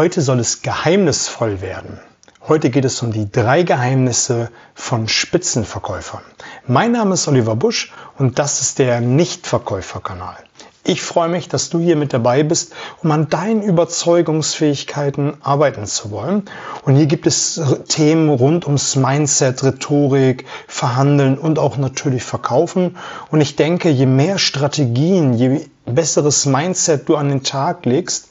Heute 0.00 0.22
soll 0.22 0.40
es 0.40 0.62
geheimnisvoll 0.62 1.60
werden. 1.60 2.00
Heute 2.48 2.70
geht 2.70 2.86
es 2.86 3.02
um 3.02 3.12
die 3.12 3.30
drei 3.30 3.64
Geheimnisse 3.64 4.50
von 4.72 5.08
Spitzenverkäufern. 5.08 6.22
Mein 6.66 6.92
Name 6.92 7.12
ist 7.12 7.28
Oliver 7.28 7.54
Busch 7.54 7.92
und 8.16 8.38
das 8.38 8.62
ist 8.62 8.78
der 8.78 9.02
Nichtverkäuferkanal. 9.02 10.38
Ich 10.84 11.02
freue 11.02 11.28
mich, 11.28 11.50
dass 11.50 11.68
du 11.68 11.80
hier 11.80 11.96
mit 11.96 12.14
dabei 12.14 12.42
bist, 12.44 12.72
um 13.02 13.10
an 13.10 13.28
deinen 13.28 13.62
Überzeugungsfähigkeiten 13.62 15.34
arbeiten 15.42 15.84
zu 15.84 16.10
wollen. 16.10 16.44
Und 16.86 16.96
hier 16.96 17.04
gibt 17.04 17.26
es 17.26 17.60
Themen 17.88 18.30
rund 18.30 18.64
ums 18.64 18.96
Mindset, 18.96 19.62
Rhetorik, 19.62 20.46
Verhandeln 20.66 21.36
und 21.36 21.58
auch 21.58 21.76
natürlich 21.76 22.22
Verkaufen. 22.22 22.96
Und 23.30 23.42
ich 23.42 23.54
denke, 23.54 23.90
je 23.90 24.06
mehr 24.06 24.38
Strategien, 24.38 25.34
je 25.34 25.66
besseres 25.84 26.46
Mindset 26.46 27.06
du 27.06 27.16
an 27.16 27.28
den 27.28 27.42
Tag 27.42 27.84
legst, 27.84 28.29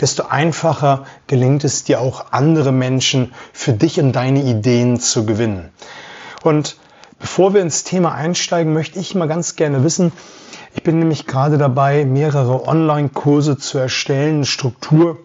desto 0.00 0.24
einfacher 0.24 1.04
gelingt 1.26 1.64
es 1.64 1.84
dir 1.84 2.00
auch 2.00 2.26
andere 2.32 2.72
Menschen 2.72 3.32
für 3.52 3.72
dich 3.72 4.00
und 4.00 4.12
deine 4.12 4.42
Ideen 4.42 4.98
zu 4.98 5.26
gewinnen. 5.26 5.70
Und 6.42 6.76
bevor 7.18 7.54
wir 7.54 7.60
ins 7.60 7.84
Thema 7.84 8.14
einsteigen, 8.14 8.72
möchte 8.72 8.98
ich 8.98 9.14
mal 9.14 9.28
ganz 9.28 9.56
gerne 9.56 9.84
wissen, 9.84 10.12
ich 10.74 10.82
bin 10.82 10.98
nämlich 10.98 11.26
gerade 11.26 11.58
dabei, 11.58 12.04
mehrere 12.04 12.66
Online-Kurse 12.66 13.58
zu 13.58 13.78
erstellen, 13.78 14.44
Struktur 14.44 15.18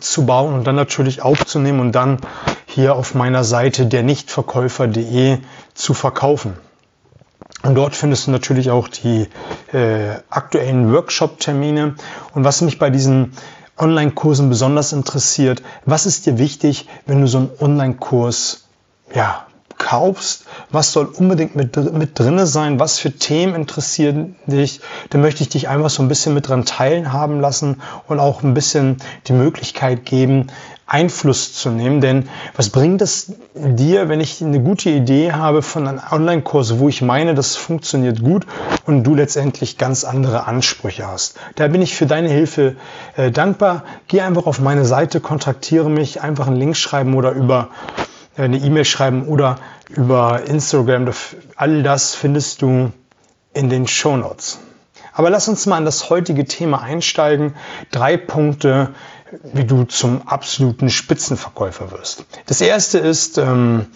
zu 0.00 0.24
bauen 0.24 0.54
und 0.54 0.66
dann 0.66 0.76
natürlich 0.76 1.22
aufzunehmen 1.22 1.80
und 1.80 1.92
dann 1.92 2.18
hier 2.66 2.94
auf 2.94 3.14
meiner 3.14 3.44
Seite 3.44 3.86
der 3.86 4.02
Nichtverkäufer.de 4.02 5.38
zu 5.74 5.94
verkaufen. 5.94 6.54
Und 7.62 7.74
dort 7.74 7.96
findest 7.96 8.26
du 8.26 8.30
natürlich 8.30 8.70
auch 8.70 8.86
die 8.86 9.28
äh, 9.72 10.16
aktuellen 10.30 10.92
Workshop-Termine. 10.92 11.94
Und 12.34 12.44
was 12.44 12.60
mich 12.60 12.78
bei 12.78 12.90
diesen 12.90 13.32
Online-Kursen 13.78 14.48
besonders 14.48 14.92
interessiert. 14.92 15.62
Was 15.84 16.06
ist 16.06 16.26
dir 16.26 16.38
wichtig, 16.38 16.88
wenn 17.06 17.20
du 17.20 17.28
so 17.28 17.38
einen 17.38 17.50
Online-Kurs 17.60 18.66
ja, 19.14 19.46
kaufst? 19.78 20.44
Was 20.70 20.92
soll 20.92 21.06
unbedingt 21.06 21.56
mit, 21.56 21.76
mit 21.92 22.18
drinne 22.18 22.46
sein? 22.46 22.80
Was 22.80 22.98
für 22.98 23.12
Themen 23.12 23.54
interessieren 23.54 24.36
dich? 24.46 24.80
Da 25.10 25.18
möchte 25.18 25.42
ich 25.42 25.50
dich 25.50 25.68
einfach 25.68 25.90
so 25.90 26.02
ein 26.02 26.08
bisschen 26.08 26.34
mit 26.34 26.48
dran 26.48 26.64
teilhaben 26.64 27.40
lassen 27.40 27.82
und 28.08 28.18
auch 28.18 28.42
ein 28.42 28.54
bisschen 28.54 28.96
die 29.26 29.32
Möglichkeit 29.32 30.04
geben, 30.04 30.48
Einfluss 30.86 31.52
zu 31.52 31.70
nehmen. 31.70 32.00
Denn 32.00 32.28
was 32.54 32.70
bringt 32.70 33.02
es 33.02 33.32
dir, 33.54 34.08
wenn 34.08 34.20
ich 34.20 34.42
eine 34.42 34.60
gute 34.60 34.90
Idee 34.90 35.32
habe 35.32 35.62
von 35.62 35.86
einem 35.86 36.00
Online-Kurs, 36.10 36.78
wo 36.78 36.88
ich 36.88 37.02
meine, 37.02 37.34
das 37.34 37.56
funktioniert 37.56 38.22
gut 38.22 38.46
und 38.86 39.02
du 39.02 39.14
letztendlich 39.14 39.78
ganz 39.78 40.04
andere 40.04 40.46
Ansprüche 40.46 41.06
hast? 41.06 41.38
Da 41.56 41.68
bin 41.68 41.82
ich 41.82 41.94
für 41.94 42.06
deine 42.06 42.28
Hilfe 42.28 42.76
äh, 43.16 43.30
dankbar. 43.30 43.82
Geh 44.06 44.20
einfach 44.20 44.46
auf 44.46 44.60
meine 44.60 44.84
Seite, 44.84 45.20
kontaktiere 45.20 45.90
mich, 45.90 46.22
einfach 46.22 46.46
einen 46.46 46.56
Link 46.56 46.76
schreiben 46.76 47.14
oder 47.14 47.32
über 47.32 47.68
äh, 48.36 48.42
eine 48.42 48.58
E-Mail 48.58 48.84
schreiben 48.84 49.26
oder 49.26 49.56
über 49.88 50.42
Instagram. 50.46 51.10
All 51.56 51.82
das 51.82 52.14
findest 52.14 52.62
du 52.62 52.92
in 53.54 53.70
den 53.70 53.88
Show 53.88 54.16
Notes. 54.16 54.60
Aber 55.16 55.30
lass 55.30 55.48
uns 55.48 55.64
mal 55.64 55.78
an 55.78 55.86
das 55.86 56.10
heutige 56.10 56.44
Thema 56.44 56.82
einsteigen. 56.82 57.54
Drei 57.90 58.18
Punkte, 58.18 58.90
wie 59.42 59.64
du 59.64 59.84
zum 59.84 60.26
absoluten 60.26 60.90
Spitzenverkäufer 60.90 61.90
wirst. 61.90 62.24
Das 62.46 62.60
erste 62.60 62.98
ist, 62.98 63.38
ähm, 63.38 63.86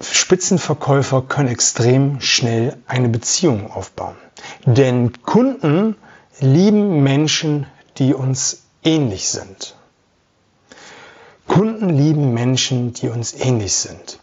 Spitzenverkäufer 0.00 1.22
können 1.22 1.48
extrem 1.48 2.20
schnell 2.20 2.76
eine 2.86 3.08
Beziehung 3.08 3.70
aufbauen. 3.70 4.16
Denn 4.66 5.22
Kunden 5.22 5.96
lieben 6.40 7.02
Menschen, 7.02 7.66
die 7.98 8.14
uns 8.14 8.62
ähnlich 8.82 9.28
sind. 9.28 9.76
Kunden 11.46 11.90
lieben 11.90 12.34
Menschen, 12.34 12.92
die 12.94 13.08
uns 13.08 13.34
ähnlich 13.34 13.74
sind. 13.74 14.18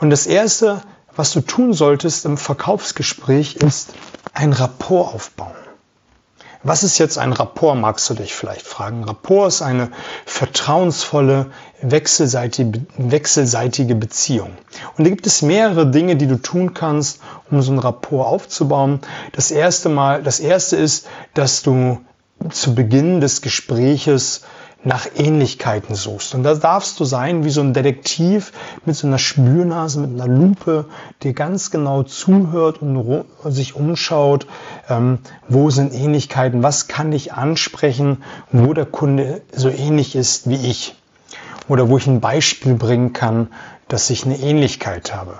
Und 0.00 0.10
das 0.10 0.26
Erste, 0.26 0.82
was 1.14 1.32
du 1.32 1.40
tun 1.40 1.74
solltest 1.74 2.24
im 2.24 2.38
Verkaufsgespräch, 2.38 3.56
ist 3.56 3.92
ein 4.32 4.52
Rapport 4.52 5.14
aufbauen. 5.14 5.61
Was 6.64 6.84
ist 6.84 6.98
jetzt 6.98 7.18
ein 7.18 7.32
Rapport, 7.32 7.76
magst 7.76 8.08
du 8.08 8.14
dich 8.14 8.34
vielleicht 8.34 8.66
fragen. 8.66 9.02
Rapport 9.02 9.48
ist 9.48 9.62
eine 9.62 9.90
vertrauensvolle, 10.26 11.50
wechselseitige, 11.80 12.86
wechselseitige 12.96 13.96
Beziehung. 13.96 14.50
Und 14.96 15.04
da 15.04 15.10
gibt 15.10 15.26
es 15.26 15.42
mehrere 15.42 15.90
Dinge, 15.90 16.14
die 16.14 16.28
du 16.28 16.40
tun 16.40 16.72
kannst, 16.72 17.20
um 17.50 17.62
so 17.62 17.72
ein 17.72 17.80
Rapport 17.80 18.28
aufzubauen. 18.28 19.00
Das 19.32 19.50
erste 19.50 19.88
Mal, 19.88 20.22
das 20.22 20.38
erste 20.38 20.76
ist, 20.76 21.08
dass 21.34 21.62
du 21.62 21.98
zu 22.50 22.74
Beginn 22.76 23.20
des 23.20 23.42
Gespräches 23.42 24.42
nach 24.84 25.06
Ähnlichkeiten 25.16 25.94
suchst. 25.94 26.34
Und 26.34 26.42
da 26.42 26.54
darfst 26.54 26.98
du 26.98 27.04
sein 27.04 27.44
wie 27.44 27.50
so 27.50 27.60
ein 27.60 27.72
Detektiv 27.72 28.52
mit 28.84 28.96
so 28.96 29.06
einer 29.06 29.18
Spürnase, 29.18 30.00
mit 30.00 30.20
einer 30.20 30.32
Lupe, 30.32 30.86
der 31.22 31.32
ganz 31.32 31.70
genau 31.70 32.02
zuhört 32.02 32.82
und 32.82 33.24
sich 33.44 33.76
umschaut, 33.76 34.46
ähm, 34.88 35.18
wo 35.48 35.70
sind 35.70 35.94
Ähnlichkeiten, 35.94 36.62
was 36.62 36.88
kann 36.88 37.12
ich 37.12 37.32
ansprechen, 37.32 38.22
wo 38.50 38.72
der 38.72 38.86
Kunde 38.86 39.42
so 39.54 39.68
ähnlich 39.68 40.16
ist 40.16 40.48
wie 40.48 40.68
ich. 40.68 40.96
Oder 41.68 41.88
wo 41.88 41.96
ich 41.96 42.06
ein 42.06 42.20
Beispiel 42.20 42.74
bringen 42.74 43.12
kann, 43.12 43.48
dass 43.86 44.10
ich 44.10 44.24
eine 44.24 44.38
Ähnlichkeit 44.38 45.14
habe. 45.14 45.34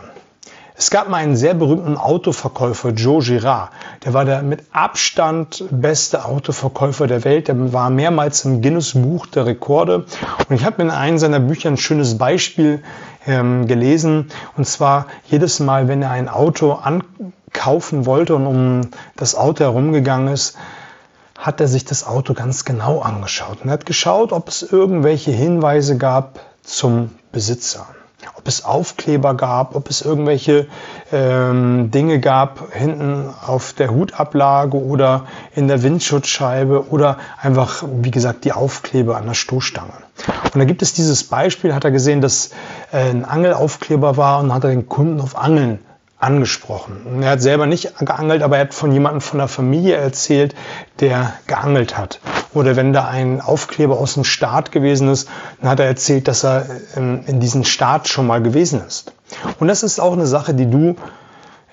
Es 0.74 0.90
gab 0.90 1.08
mal 1.08 1.18
einen 1.18 1.36
sehr 1.36 1.52
berühmten 1.52 1.98
Autoverkäufer, 1.98 2.90
Joe 2.90 3.22
Girard. 3.22 3.70
Der 4.04 4.14
war 4.14 4.24
der 4.24 4.42
mit 4.42 4.64
Abstand 4.72 5.64
beste 5.70 6.24
Autoverkäufer 6.24 7.06
der 7.06 7.24
Welt. 7.24 7.48
Der 7.48 7.72
war 7.72 7.90
mehrmals 7.90 8.44
im 8.46 8.62
Guinness 8.62 8.94
Buch 8.94 9.26
der 9.26 9.44
Rekorde. 9.46 10.06
Und 10.48 10.56
ich 10.56 10.64
habe 10.64 10.80
in 10.80 10.90
einem 10.90 11.18
seiner 11.18 11.40
Bücher 11.40 11.68
ein 11.68 11.76
schönes 11.76 12.16
Beispiel 12.16 12.82
ähm, 13.26 13.66
gelesen. 13.66 14.30
Und 14.56 14.66
zwar 14.66 15.06
jedes 15.26 15.60
Mal, 15.60 15.88
wenn 15.88 16.00
er 16.00 16.10
ein 16.10 16.30
Auto 16.30 16.72
ankaufen 16.72 18.06
wollte 18.06 18.34
und 18.34 18.46
um 18.46 18.80
das 19.16 19.34
Auto 19.34 19.64
herumgegangen 19.64 20.32
ist, 20.32 20.56
hat 21.36 21.60
er 21.60 21.68
sich 21.68 21.84
das 21.84 22.06
Auto 22.06 22.32
ganz 22.32 22.64
genau 22.64 23.00
angeschaut 23.00 23.58
und 23.62 23.70
hat 23.70 23.84
geschaut, 23.84 24.32
ob 24.32 24.48
es 24.48 24.62
irgendwelche 24.62 25.32
Hinweise 25.32 25.98
gab 25.98 26.40
zum 26.62 27.10
Besitzer 27.30 27.86
ob 28.42 28.48
es 28.48 28.64
Aufkleber 28.64 29.34
gab, 29.34 29.76
ob 29.76 29.88
es 29.88 30.02
irgendwelche 30.02 30.66
ähm, 31.12 31.92
Dinge 31.92 32.18
gab 32.18 32.72
hinten 32.72 33.30
auf 33.46 33.72
der 33.72 33.92
Hutablage 33.94 34.76
oder 34.76 35.26
in 35.54 35.68
der 35.68 35.84
Windschutzscheibe 35.84 36.90
oder 36.90 37.18
einfach, 37.40 37.84
wie 38.02 38.10
gesagt, 38.10 38.44
die 38.44 38.52
Aufkleber 38.52 39.16
an 39.16 39.26
der 39.26 39.34
Stoßstange. 39.34 39.92
Und 40.52 40.58
da 40.58 40.64
gibt 40.64 40.82
es 40.82 40.92
dieses 40.92 41.22
Beispiel, 41.22 41.72
hat 41.72 41.84
er 41.84 41.92
gesehen, 41.92 42.20
dass 42.20 42.50
äh, 42.90 43.10
ein 43.10 43.24
Angelaufkleber 43.24 44.16
war 44.16 44.40
und 44.40 44.52
hat 44.52 44.64
er 44.64 44.70
den 44.70 44.88
Kunden 44.88 45.20
auf 45.20 45.38
Angeln 45.38 45.78
angesprochen. 46.18 47.22
Er 47.22 47.30
hat 47.30 47.42
selber 47.42 47.66
nicht 47.66 47.96
geangelt, 48.00 48.42
aber 48.42 48.56
er 48.56 48.62
hat 48.62 48.74
von 48.74 48.90
jemandem 48.90 49.20
von 49.20 49.38
der 49.38 49.48
Familie 49.48 49.94
erzählt, 49.94 50.56
der 50.98 51.34
geangelt 51.46 51.96
hat. 51.96 52.18
Oder 52.54 52.76
wenn 52.76 52.92
da 52.92 53.08
ein 53.08 53.40
Aufkleber 53.40 53.98
aus 53.98 54.14
dem 54.14 54.24
Staat 54.24 54.72
gewesen 54.72 55.08
ist, 55.08 55.28
dann 55.60 55.70
hat 55.70 55.80
er 55.80 55.86
erzählt, 55.86 56.28
dass 56.28 56.44
er 56.44 56.66
ähm, 56.96 57.22
in 57.26 57.40
diesem 57.40 57.64
Staat 57.64 58.08
schon 58.08 58.26
mal 58.26 58.42
gewesen 58.42 58.82
ist. 58.86 59.12
Und 59.58 59.68
das 59.68 59.82
ist 59.82 60.00
auch 60.00 60.12
eine 60.12 60.26
Sache, 60.26 60.54
die 60.54 60.68
du 60.68 60.96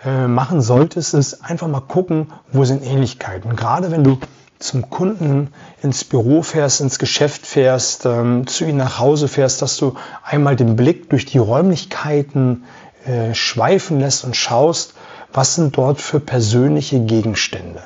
äh, 0.06 0.28
machen 0.28 0.62
solltest, 0.62 1.13
ist 1.13 1.44
einfach 1.44 1.68
mal 1.68 1.81
gucken, 1.81 2.31
wo 2.51 2.63
sind 2.63 2.84
Ähnlichkeiten. 2.84 3.56
Gerade 3.56 3.91
wenn 3.91 4.03
du 4.03 4.18
zum 4.59 4.89
Kunden 4.89 5.53
ins 5.81 6.03
Büro 6.03 6.41
fährst, 6.41 6.81
ins 6.81 7.00
Geschäft 7.00 7.45
fährst, 7.45 8.06
ähm, 8.06 8.45
zu 8.47 8.66
ihm 8.66 8.78
nach 8.78 9.00
Hause 9.00 9.28
fährst, 9.28 9.62
dass 9.62 9.78
du 9.78 9.95
einmal 10.23 10.56
den 10.56 10.75
Blick 10.75 11.09
durch 11.09 11.25
die 11.25 11.38
Räumlichkeiten 11.38 12.63
äh, 13.06 13.34
schweifen 13.34 14.00
lässt 14.00 14.25
und 14.25 14.35
schaust, 14.35 14.94
was 15.31 15.56
sind 15.56 15.78
dort 15.78 16.01
für 16.01 16.19
persönliche 16.19 17.00
Gegenstände. 17.00 17.81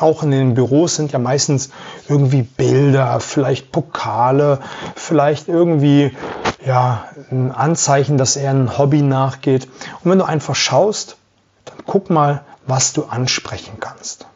Auch 0.00 0.22
in 0.22 0.30
den 0.30 0.54
Büros 0.54 0.96
sind 0.96 1.12
ja 1.12 1.18
meistens 1.18 1.70
irgendwie 2.08 2.42
Bilder, 2.42 3.20
vielleicht 3.20 3.70
Pokale, 3.70 4.60
vielleicht 4.96 5.48
irgendwie 5.48 6.16
ja, 6.64 7.04
ein 7.30 7.52
Anzeichen, 7.52 8.18
dass 8.18 8.36
er 8.36 8.50
ein 8.50 8.78
Hobby 8.78 9.02
nachgeht. 9.02 9.68
Und 10.02 10.10
wenn 10.10 10.18
du 10.18 10.24
einfach 10.24 10.54
schaust, 10.54 11.16
dann 11.64 11.78
guck 11.86 12.10
mal, 12.10 12.42
was 12.66 12.92
du 12.92 13.04
ansprechen 13.04 13.74
kannst. 13.80 14.26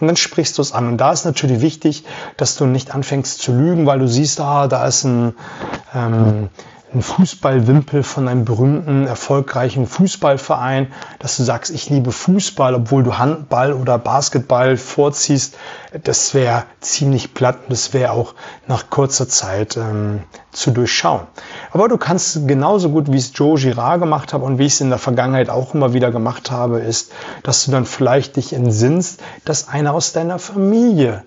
Und 0.00 0.08
dann 0.08 0.16
sprichst 0.16 0.58
du 0.58 0.62
es 0.62 0.72
an. 0.72 0.88
Und 0.88 0.98
da 0.98 1.12
ist 1.12 1.24
natürlich 1.24 1.60
wichtig, 1.60 2.04
dass 2.36 2.56
du 2.56 2.66
nicht 2.66 2.94
anfängst 2.94 3.40
zu 3.40 3.52
lügen, 3.52 3.86
weil 3.86 4.00
du 4.00 4.08
siehst, 4.08 4.40
ah, 4.40 4.66
da 4.66 4.86
ist 4.86 5.04
ein, 5.04 5.34
ähm, 5.94 6.48
ein 6.94 7.02
Fußballwimpel 7.02 8.04
von 8.04 8.28
einem 8.28 8.44
berühmten, 8.44 9.06
erfolgreichen 9.06 9.86
Fußballverein, 9.86 10.92
dass 11.18 11.36
du 11.36 11.42
sagst, 11.42 11.72
ich 11.72 11.90
liebe 11.90 12.12
Fußball, 12.12 12.74
obwohl 12.74 13.02
du 13.02 13.18
Handball 13.18 13.72
oder 13.72 13.98
Basketball 13.98 14.76
vorziehst, 14.76 15.56
das 16.04 16.34
wäre 16.34 16.64
ziemlich 16.80 17.34
platt 17.34 17.58
und 17.62 17.72
das 17.72 17.92
wäre 17.92 18.12
auch 18.12 18.34
nach 18.68 18.90
kurzer 18.90 19.28
Zeit 19.28 19.76
ähm, 19.76 20.22
zu 20.52 20.70
durchschauen. 20.70 21.22
Aber 21.72 21.88
du 21.88 21.98
kannst 21.98 22.46
genauso 22.46 22.90
gut, 22.90 23.10
wie 23.10 23.18
es 23.18 23.32
Joe 23.34 23.58
Girard 23.58 24.00
gemacht 24.00 24.32
hat 24.32 24.42
und 24.42 24.58
wie 24.58 24.66
ich 24.66 24.74
es 24.74 24.80
in 24.80 24.90
der 24.90 24.98
Vergangenheit 24.98 25.50
auch 25.50 25.74
immer 25.74 25.94
wieder 25.94 26.12
gemacht 26.12 26.52
habe, 26.52 26.78
ist, 26.78 27.12
dass 27.42 27.64
du 27.64 27.72
dann 27.72 27.86
vielleicht 27.86 28.36
dich 28.36 28.52
entsinnst, 28.52 29.20
dass 29.44 29.68
einer 29.68 29.94
aus 29.94 30.12
deiner 30.12 30.38
Familie 30.38 31.24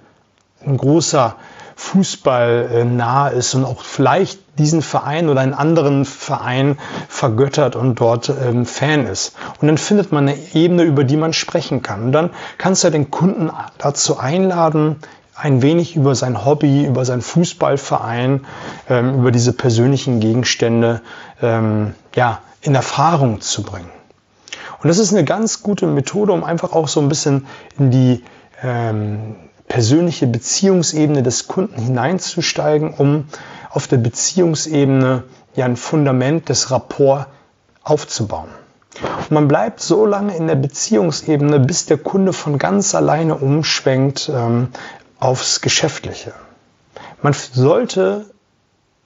ein 0.65 0.77
großer 0.77 1.35
Fußball 1.77 2.69
äh, 2.73 2.83
nah 2.83 3.27
ist 3.27 3.53
und 3.53 3.63
auch 3.63 3.81
vielleicht 3.81 4.39
diesen 4.57 4.81
Verein 4.81 5.29
oder 5.29 5.41
einen 5.41 5.53
anderen 5.53 6.05
Verein 6.05 6.79
vergöttert 7.07 7.75
und 7.75 7.99
dort 7.99 8.29
ähm, 8.29 8.65
Fan 8.65 9.05
ist. 9.05 9.35
Und 9.61 9.67
dann 9.67 9.77
findet 9.77 10.11
man 10.11 10.27
eine 10.27 10.37
Ebene, 10.53 10.83
über 10.83 11.03
die 11.03 11.17
man 11.17 11.33
sprechen 11.33 11.83
kann. 11.83 12.05
Und 12.05 12.11
dann 12.13 12.31
kannst 12.57 12.83
du 12.83 12.89
den 12.89 13.11
Kunden 13.11 13.51
dazu 13.77 14.17
einladen, 14.17 14.97
ein 15.35 15.61
wenig 15.61 15.95
über 15.95 16.15
sein 16.15 16.45
Hobby, 16.45 16.83
über 16.85 17.05
seinen 17.05 17.21
Fußballverein, 17.21 18.45
ähm, 18.89 19.19
über 19.19 19.31
diese 19.31 19.53
persönlichen 19.53 20.19
Gegenstände 20.19 21.01
ähm, 21.43 21.93
ja, 22.15 22.39
in 22.61 22.73
Erfahrung 22.73 23.39
zu 23.39 23.61
bringen. 23.61 23.91
Und 24.81 24.89
das 24.89 24.97
ist 24.97 25.13
eine 25.13 25.23
ganz 25.23 25.61
gute 25.61 25.85
Methode, 25.85 26.33
um 26.33 26.43
einfach 26.43 26.73
auch 26.73 26.87
so 26.87 26.99
ein 27.01 27.07
bisschen 27.07 27.45
in 27.77 27.91
die 27.91 28.23
ähm, 28.63 29.35
persönliche 29.67 30.27
Beziehungsebene 30.27 31.23
des 31.23 31.47
Kunden 31.47 31.79
hineinzusteigen, 31.81 32.93
um 32.93 33.25
auf 33.69 33.87
der 33.87 33.97
Beziehungsebene 33.97 35.23
ja 35.55 35.65
ein 35.65 35.75
Fundament 35.75 36.49
des 36.49 36.71
Rapport 36.71 37.27
aufzubauen. 37.83 38.49
Und 39.19 39.31
man 39.31 39.47
bleibt 39.47 39.79
so 39.79 40.05
lange 40.05 40.35
in 40.35 40.47
der 40.47 40.55
Beziehungsebene, 40.55 41.59
bis 41.59 41.85
der 41.85 41.97
Kunde 41.97 42.33
von 42.33 42.57
ganz 42.57 42.95
alleine 42.95 43.35
umschwenkt 43.35 44.31
ähm, 44.33 44.69
aufs 45.19 45.61
Geschäftliche. 45.61 46.33
Man 47.21 47.33
sollte, 47.33 48.25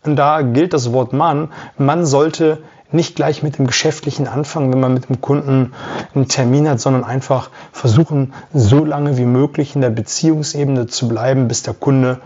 und 0.03 0.15
da 0.15 0.41
gilt 0.41 0.73
das 0.73 0.93
Wort 0.93 1.13
Mann, 1.13 1.51
man 1.77 2.05
sollte 2.05 2.59
nicht 2.91 3.15
gleich 3.15 3.43
mit 3.43 3.57
dem 3.57 3.67
Geschäftlichen 3.67 4.27
anfangen, 4.27 4.71
wenn 4.71 4.79
man 4.79 4.93
mit 4.93 5.09
dem 5.09 5.21
Kunden 5.21 5.73
einen 6.13 6.27
Termin 6.27 6.67
hat, 6.67 6.79
sondern 6.79 7.03
einfach 7.03 7.49
versuchen, 7.71 8.33
so 8.53 8.83
lange 8.83 9.17
wie 9.17 9.25
möglich 9.25 9.75
in 9.75 9.81
der 9.81 9.89
Beziehungsebene 9.89 10.87
zu 10.87 11.07
bleiben, 11.07 11.47
bis 11.47 11.63
der 11.63 11.73
Kunde 11.73 12.19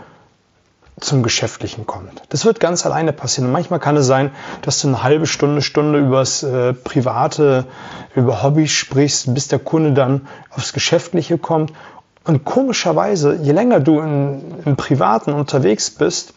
zum 1.00 1.22
Geschäftlichen 1.22 1.86
kommt. 1.86 2.22
Das 2.30 2.44
wird 2.46 2.58
ganz 2.58 2.86
alleine 2.86 3.12
passieren. 3.12 3.48
Und 3.48 3.52
manchmal 3.52 3.80
kann 3.80 3.96
es 3.96 4.06
sein, 4.06 4.30
dass 4.62 4.80
du 4.80 4.88
eine 4.88 5.02
halbe 5.02 5.26
Stunde, 5.26 5.60
Stunde 5.60 5.98
übers 5.98 6.42
äh, 6.42 6.72
Private, 6.72 7.66
über 8.14 8.42
Hobbys 8.42 8.70
sprichst, 8.70 9.34
bis 9.34 9.48
der 9.48 9.58
Kunde 9.58 9.92
dann 9.92 10.26
aufs 10.50 10.72
Geschäftliche 10.72 11.36
kommt. 11.36 11.72
Und 12.24 12.44
komischerweise, 12.44 13.38
je 13.40 13.52
länger 13.52 13.80
du 13.80 14.00
in, 14.00 14.40
im 14.64 14.76
Privaten 14.76 15.32
unterwegs 15.32 15.90
bist, 15.90 16.32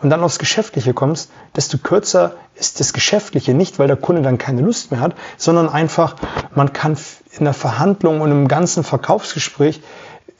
und 0.00 0.10
dann 0.10 0.22
aufs 0.22 0.38
Geschäftliche 0.38 0.94
kommst, 0.94 1.30
desto 1.56 1.78
kürzer 1.78 2.34
ist 2.54 2.80
das 2.80 2.92
Geschäftliche 2.92 3.54
nicht, 3.54 3.78
weil 3.78 3.88
der 3.88 3.96
Kunde 3.96 4.22
dann 4.22 4.38
keine 4.38 4.62
Lust 4.62 4.90
mehr 4.90 5.00
hat, 5.00 5.14
sondern 5.36 5.68
einfach, 5.68 6.16
man 6.54 6.72
kann 6.72 6.96
in 7.36 7.44
der 7.44 7.54
Verhandlung 7.54 8.20
und 8.20 8.30
im 8.30 8.48
ganzen 8.48 8.84
Verkaufsgespräch 8.84 9.80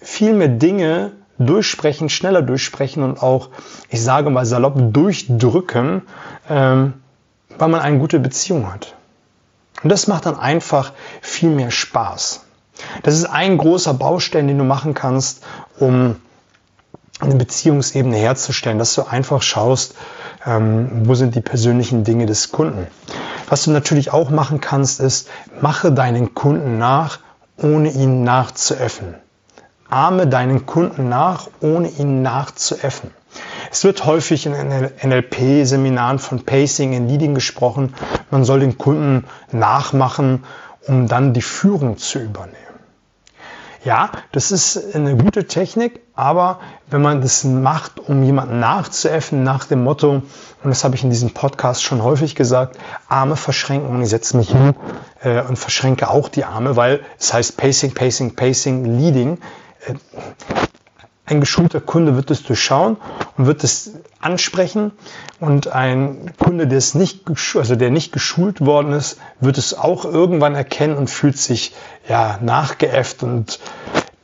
viel 0.01 0.33
mehr 0.33 0.49
Dinge 0.49 1.13
durchsprechen, 1.39 2.09
schneller 2.09 2.43
durchsprechen 2.43 3.03
und 3.03 3.23
auch, 3.23 3.51
ich 3.91 4.03
sage 4.03 4.31
mal 4.31 4.47
salopp, 4.47 4.75
durchdrücken, 4.93 6.03
ähm, 6.49 6.95
weil 7.57 7.69
man 7.69 7.81
eine 7.81 7.99
gute 7.99 8.19
Beziehung 8.19 8.73
hat. 8.73 8.95
Und 9.83 9.91
das 9.91 10.09
macht 10.09 10.27
dann 10.27 10.39
einfach 10.39 10.93
viel 11.21 11.51
mehr 11.51 11.71
Spaß. 11.71 12.45
Das 13.03 13.15
ist 13.15 13.25
ein 13.25 13.59
großer 13.59 13.95
Baustein, 13.95 14.49
den 14.49 14.59
du 14.59 14.65
machen 14.65 14.95
kannst, 14.95 15.45
um 15.79 16.17
eine 17.21 17.35
Beziehungsebene 17.35 18.17
herzustellen, 18.17 18.79
dass 18.79 18.95
du 18.95 19.03
einfach 19.03 19.43
schaust, 19.43 19.95
ähm, 20.47 21.03
wo 21.05 21.15
sind 21.15 21.35
die 21.35 21.41
persönlichen 21.41 22.05
Dinge 22.05 22.27
des 22.27 22.53
Kunden. 22.53 22.87
Was 23.49 23.65
du 23.65 23.71
natürlich 23.71 24.13
auch 24.13 24.31
machen 24.31 24.61
kannst, 24.61 25.01
ist, 25.01 25.29
mache 25.61 25.93
deinen 25.93 26.35
Kunden 26.35 26.79
nach, 26.79 27.19
ohne 27.57 27.91
ihn 27.91 28.23
nachzuäffen. 28.23 29.15
Ahme 29.91 30.27
deinen 30.27 30.67
Kunden 30.67 31.09
nach, 31.09 31.49
ohne 31.61 31.89
ihn 31.89 32.23
nachzuäffen. 32.23 33.11
Es 33.71 33.85
wird 33.85 34.05
häufig 34.05 34.47
in 34.47 34.53
NLP-Seminaren 34.53 36.19
von 36.19 36.45
Pacing 36.45 36.95
and 36.95 37.11
Leading 37.11 37.35
gesprochen. 37.35 37.95
Man 38.31 38.45
soll 38.45 38.61
den 38.61 38.79
Kunden 38.79 39.27
nachmachen, 39.53 40.45
um 40.87 41.09
dann 41.09 41.35
die 41.35 41.43
Führung 41.43 41.99
zu 41.99 42.19
übernehmen. 42.19 42.68
Ja, 43.85 44.11
das 44.33 44.51
ist 44.51 44.95
eine 44.95 45.17
gute 45.17 45.47
Technik, 45.47 46.01
aber 46.15 46.59
wenn 46.91 47.01
man 47.01 47.21
das 47.21 47.45
macht, 47.45 48.01
um 48.01 48.23
jemanden 48.25 48.59
nachzuäffen, 48.59 49.45
nach 49.45 49.67
dem 49.67 49.85
Motto, 49.85 50.11
und 50.11 50.25
das 50.65 50.83
habe 50.83 50.97
ich 50.97 51.05
in 51.05 51.11
diesem 51.11 51.33
Podcast 51.33 51.83
schon 51.83 52.03
häufig 52.03 52.35
gesagt, 52.35 52.77
Arme 53.09 53.37
verschränken 53.37 53.91
und 53.91 54.03
ich 54.03 54.09
setze 54.09 54.37
mich 54.37 54.51
hin 54.51 54.75
äh, 55.23 55.43
und 55.43 55.57
verschränke 55.57 56.11
auch 56.11 56.29
die 56.29 56.45
Arme, 56.45 56.75
weil 56.75 57.01
es 57.19 57.33
heißt 57.33 57.57
Pacing, 57.57 57.95
Pacing, 57.95 58.35
Pacing, 58.35 58.85
Leading. 58.85 59.39
Äh, 59.87 59.95
ein 61.29 61.41
geschulter 61.41 61.81
Kunde 61.81 62.17
wird 62.17 62.31
es 62.31 62.43
durchschauen 62.43 62.97
und 63.37 63.47
wird 63.47 63.63
es 63.63 63.93
ansprechen 64.21 64.93
und 65.41 65.69
ein 65.69 66.33
Kunde, 66.39 66.67
der 66.67 66.79
es 66.79 66.95
nicht, 66.95 67.25
also 67.55 67.77
der 67.77 67.91
nicht 67.91 68.13
geschult 68.13 68.61
worden 68.65 68.93
ist, 68.93 69.19
wird 69.41 69.59
es 69.59 69.77
auch 69.77 70.05
irgendwann 70.05 70.55
erkennen 70.55 70.97
und 70.97 71.11
fühlt 71.11 71.37
sich 71.37 71.75
ja 72.09 72.39
nachgeäfft 72.43 73.23
und 73.23 73.61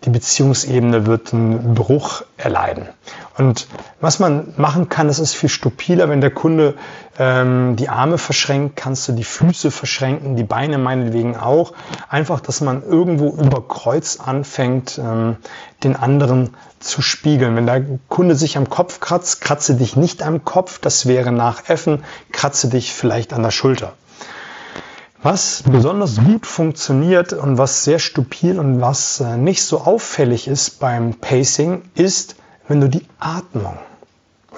die 0.04 0.10
Beziehungsebene 0.10 1.06
wird 1.06 1.32
einen 1.32 1.74
Bruch 1.74 2.22
erleiden. 2.36 2.88
Und 3.38 3.66
was 4.00 4.18
man 4.18 4.54
machen 4.56 4.88
kann, 4.88 5.08
das 5.08 5.18
ist 5.18 5.34
viel 5.34 5.48
stupider, 5.48 6.08
wenn 6.08 6.20
der 6.20 6.30
Kunde 6.30 6.74
ähm, 7.18 7.76
die 7.76 7.88
Arme 7.88 8.18
verschränkt, 8.18 8.76
kannst 8.76 9.08
du 9.08 9.12
die 9.12 9.24
Füße 9.24 9.70
verschränken, 9.70 10.36
die 10.36 10.44
Beine 10.44 10.78
meinetwegen 10.78 11.36
auch. 11.36 11.72
Einfach, 12.08 12.40
dass 12.40 12.60
man 12.60 12.82
irgendwo 12.82 13.30
über 13.30 13.66
Kreuz 13.66 14.20
anfängt, 14.20 14.98
ähm, 14.98 15.36
den 15.82 15.96
anderen 15.96 16.50
zu 16.80 17.02
spiegeln. 17.02 17.56
Wenn 17.56 17.66
der 17.66 17.82
Kunde 18.08 18.36
sich 18.36 18.56
am 18.56 18.68
Kopf 18.68 19.00
kratzt, 19.00 19.40
kratze 19.40 19.74
dich 19.74 19.96
nicht 19.96 20.22
am 20.22 20.44
Kopf, 20.44 20.78
das 20.78 21.06
wäre 21.06 21.32
nach 21.32 21.68
Effen, 21.68 22.04
kratze 22.30 22.68
dich 22.68 22.92
vielleicht 22.92 23.32
an 23.32 23.42
der 23.42 23.50
Schulter. 23.50 23.94
Was 25.24 25.64
besonders 25.66 26.16
gut 26.16 26.44
funktioniert 26.44 27.32
und 27.32 27.56
was 27.56 27.82
sehr 27.82 27.98
stupid 27.98 28.58
und 28.58 28.82
was 28.82 29.20
äh, 29.20 29.38
nicht 29.38 29.64
so 29.64 29.80
auffällig 29.80 30.48
ist 30.48 30.80
beim 30.80 31.14
Pacing, 31.14 31.80
ist, 31.94 32.36
wenn 32.68 32.82
du 32.82 32.90
die 32.90 33.06
Atmung, 33.18 33.78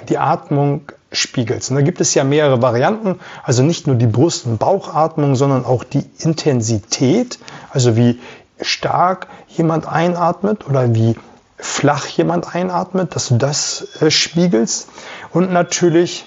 die 0.08 0.18
Atmung 0.18 0.80
spiegelst. 1.12 1.70
Und 1.70 1.76
da 1.76 1.82
gibt 1.82 2.00
es 2.00 2.14
ja 2.14 2.24
mehrere 2.24 2.62
Varianten, 2.62 3.20
also 3.44 3.62
nicht 3.62 3.86
nur 3.86 3.94
die 3.94 4.08
Brust- 4.08 4.44
und 4.46 4.58
Bauchatmung, 4.58 5.36
sondern 5.36 5.64
auch 5.64 5.84
die 5.84 6.02
Intensität, 6.18 7.38
also 7.70 7.96
wie 7.96 8.18
stark 8.60 9.28
jemand 9.46 9.86
einatmet 9.86 10.66
oder 10.66 10.92
wie 10.96 11.14
flach 11.58 12.08
jemand 12.08 12.56
einatmet, 12.56 13.14
dass 13.14 13.28
du 13.28 13.36
das 13.36 13.86
äh, 14.00 14.10
spiegelst. 14.10 14.88
Und 15.30 15.52
natürlich, 15.52 16.26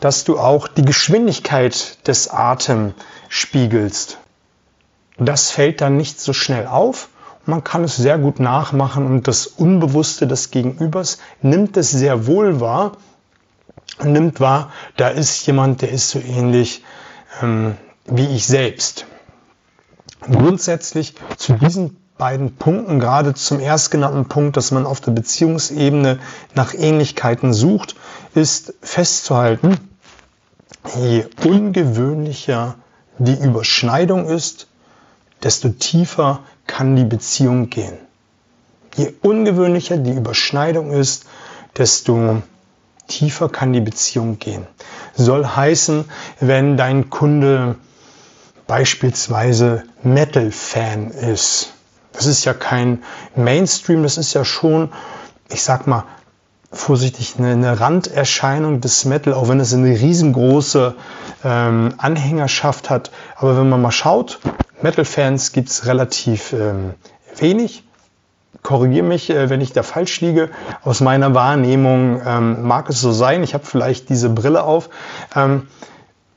dass 0.00 0.24
du 0.24 0.38
auch 0.38 0.68
die 0.68 0.84
Geschwindigkeit 0.84 2.06
des 2.08 2.28
Atems 2.30 2.94
spiegelst. 3.28 4.18
Das 5.18 5.50
fällt 5.50 5.80
dann 5.82 5.96
nicht 5.96 6.20
so 6.20 6.32
schnell 6.32 6.66
auf. 6.66 7.08
Man 7.44 7.62
kann 7.64 7.84
es 7.84 7.96
sehr 7.96 8.18
gut 8.18 8.40
nachmachen 8.40 9.06
und 9.06 9.28
das 9.28 9.46
Unbewusste 9.46 10.26
des 10.26 10.50
Gegenübers 10.50 11.18
nimmt 11.42 11.76
es 11.76 11.90
sehr 11.90 12.26
wohl 12.26 12.60
wahr 12.60 12.92
und 13.98 14.12
nimmt 14.12 14.40
wahr, 14.40 14.72
da 14.96 15.08
ist 15.08 15.46
jemand, 15.46 15.82
der 15.82 15.90
ist 15.90 16.10
so 16.10 16.18
ähnlich 16.18 16.82
ähm, 17.42 17.76
wie 18.06 18.26
ich 18.26 18.46
selbst. 18.46 19.06
Grundsätzlich 20.20 21.14
zu 21.36 21.54
diesen 21.54 21.96
beiden 22.18 22.54
Punkten, 22.56 23.00
gerade 23.00 23.34
zum 23.34 23.60
erstgenannten 23.60 24.26
Punkt, 24.26 24.56
dass 24.56 24.70
man 24.70 24.86
auf 24.86 25.00
der 25.00 25.12
Beziehungsebene 25.12 26.18
nach 26.54 26.74
Ähnlichkeiten 26.74 27.54
sucht, 27.54 27.96
ist 28.34 28.74
festzuhalten, 28.82 29.89
je 30.96 31.26
ungewöhnlicher 31.44 32.76
die 33.18 33.38
Überschneidung 33.38 34.26
ist, 34.26 34.66
desto 35.42 35.70
tiefer 35.70 36.40
kann 36.66 36.96
die 36.96 37.04
Beziehung 37.04 37.70
gehen. 37.70 37.98
Je 38.96 39.12
ungewöhnlicher 39.22 39.96
die 39.96 40.12
Überschneidung 40.12 40.90
ist, 40.90 41.26
desto 41.76 42.42
tiefer 43.06 43.48
kann 43.48 43.72
die 43.72 43.80
Beziehung 43.80 44.38
gehen. 44.38 44.66
Soll 45.14 45.46
heißen, 45.46 46.04
wenn 46.40 46.76
dein 46.76 47.10
Kunde 47.10 47.76
beispielsweise 48.66 49.84
Metal-Fan 50.02 51.10
ist. 51.10 51.72
Das 52.12 52.26
ist 52.26 52.44
ja 52.44 52.54
kein 52.54 53.02
Mainstream, 53.36 54.02
das 54.02 54.16
ist 54.16 54.34
ja 54.34 54.44
schon, 54.44 54.90
ich 55.48 55.62
sag 55.62 55.86
mal, 55.86 56.04
vorsichtig 56.72 57.34
eine, 57.38 57.50
eine 57.52 57.80
Randerscheinung 57.80 58.80
des 58.80 59.04
Metal, 59.04 59.34
auch 59.34 59.48
wenn 59.48 59.60
es 59.60 59.74
eine 59.74 59.88
riesengroße 59.88 60.94
ähm, 61.44 61.94
Anhängerschaft 61.98 62.90
hat. 62.90 63.10
Aber 63.36 63.56
wenn 63.56 63.68
man 63.68 63.82
mal 63.82 63.90
schaut, 63.90 64.38
Metal-Fans 64.82 65.52
gibt 65.52 65.68
es 65.68 65.86
relativ 65.86 66.52
ähm, 66.52 66.94
wenig. 67.36 67.84
Korrigiere 68.62 69.04
mich, 69.04 69.30
äh, 69.30 69.50
wenn 69.50 69.60
ich 69.60 69.72
da 69.72 69.82
falsch 69.82 70.20
liege. 70.20 70.50
Aus 70.82 71.00
meiner 71.00 71.34
Wahrnehmung 71.34 72.20
ähm, 72.24 72.62
mag 72.62 72.88
es 72.88 73.00
so 73.00 73.10
sein. 73.10 73.42
Ich 73.42 73.54
habe 73.54 73.64
vielleicht 73.64 74.08
diese 74.08 74.28
Brille 74.28 74.62
auf. 74.62 74.90
Ähm, 75.34 75.66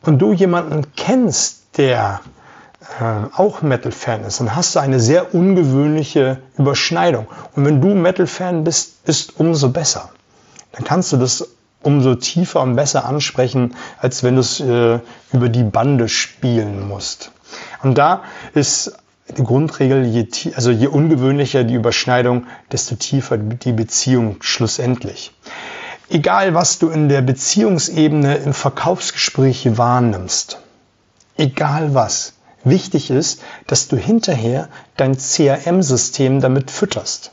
und 0.01 0.19
du 0.19 0.33
jemanden 0.33 0.87
kennst, 0.95 1.77
der 1.77 2.21
äh, 2.99 3.37
auch 3.37 3.61
Metal-Fan 3.61 4.23
ist, 4.23 4.39
dann 4.39 4.55
hast 4.55 4.75
du 4.75 4.79
eine 4.79 4.99
sehr 4.99 5.33
ungewöhnliche 5.35 6.39
Überschneidung. 6.57 7.27
Und 7.55 7.65
wenn 7.65 7.81
du 7.81 7.89
Metal-Fan 7.89 8.63
bist, 8.63 8.95
ist 9.05 9.39
umso 9.39 9.69
besser. 9.69 10.09
Dann 10.73 10.83
kannst 10.83 11.13
du 11.13 11.17
das 11.17 11.47
umso 11.81 12.15
tiefer 12.15 12.61
und 12.61 12.75
besser 12.75 13.05
ansprechen, 13.05 13.75
als 13.99 14.23
wenn 14.23 14.35
du 14.35 14.41
es 14.41 14.59
äh, 14.59 14.99
über 15.31 15.49
die 15.49 15.63
Bande 15.63 16.09
spielen 16.09 16.87
musst. 16.87 17.31
Und 17.81 17.97
da 17.97 18.23
ist 18.53 18.93
die 19.37 19.43
Grundregel, 19.43 20.05
je, 20.05 20.27
also 20.55 20.71
je 20.71 20.87
ungewöhnlicher 20.87 21.63
die 21.63 21.75
Überschneidung, 21.75 22.47
desto 22.71 22.95
tiefer 22.95 23.37
die 23.37 23.73
Beziehung 23.73 24.37
schlussendlich. 24.41 25.31
Egal, 26.09 26.53
was 26.53 26.79
du 26.79 26.89
in 26.89 27.09
der 27.09 27.21
Beziehungsebene 27.21 28.35
im 28.35 28.53
Verkaufsgespräch 28.53 29.77
wahrnimmst, 29.77 30.59
egal 31.37 31.93
was, 31.93 32.33
wichtig 32.63 33.09
ist, 33.09 33.41
dass 33.67 33.87
du 33.87 33.97
hinterher 33.97 34.69
dein 34.97 35.17
CRM-System 35.17 36.41
damit 36.41 36.71
fütterst. 36.71 37.31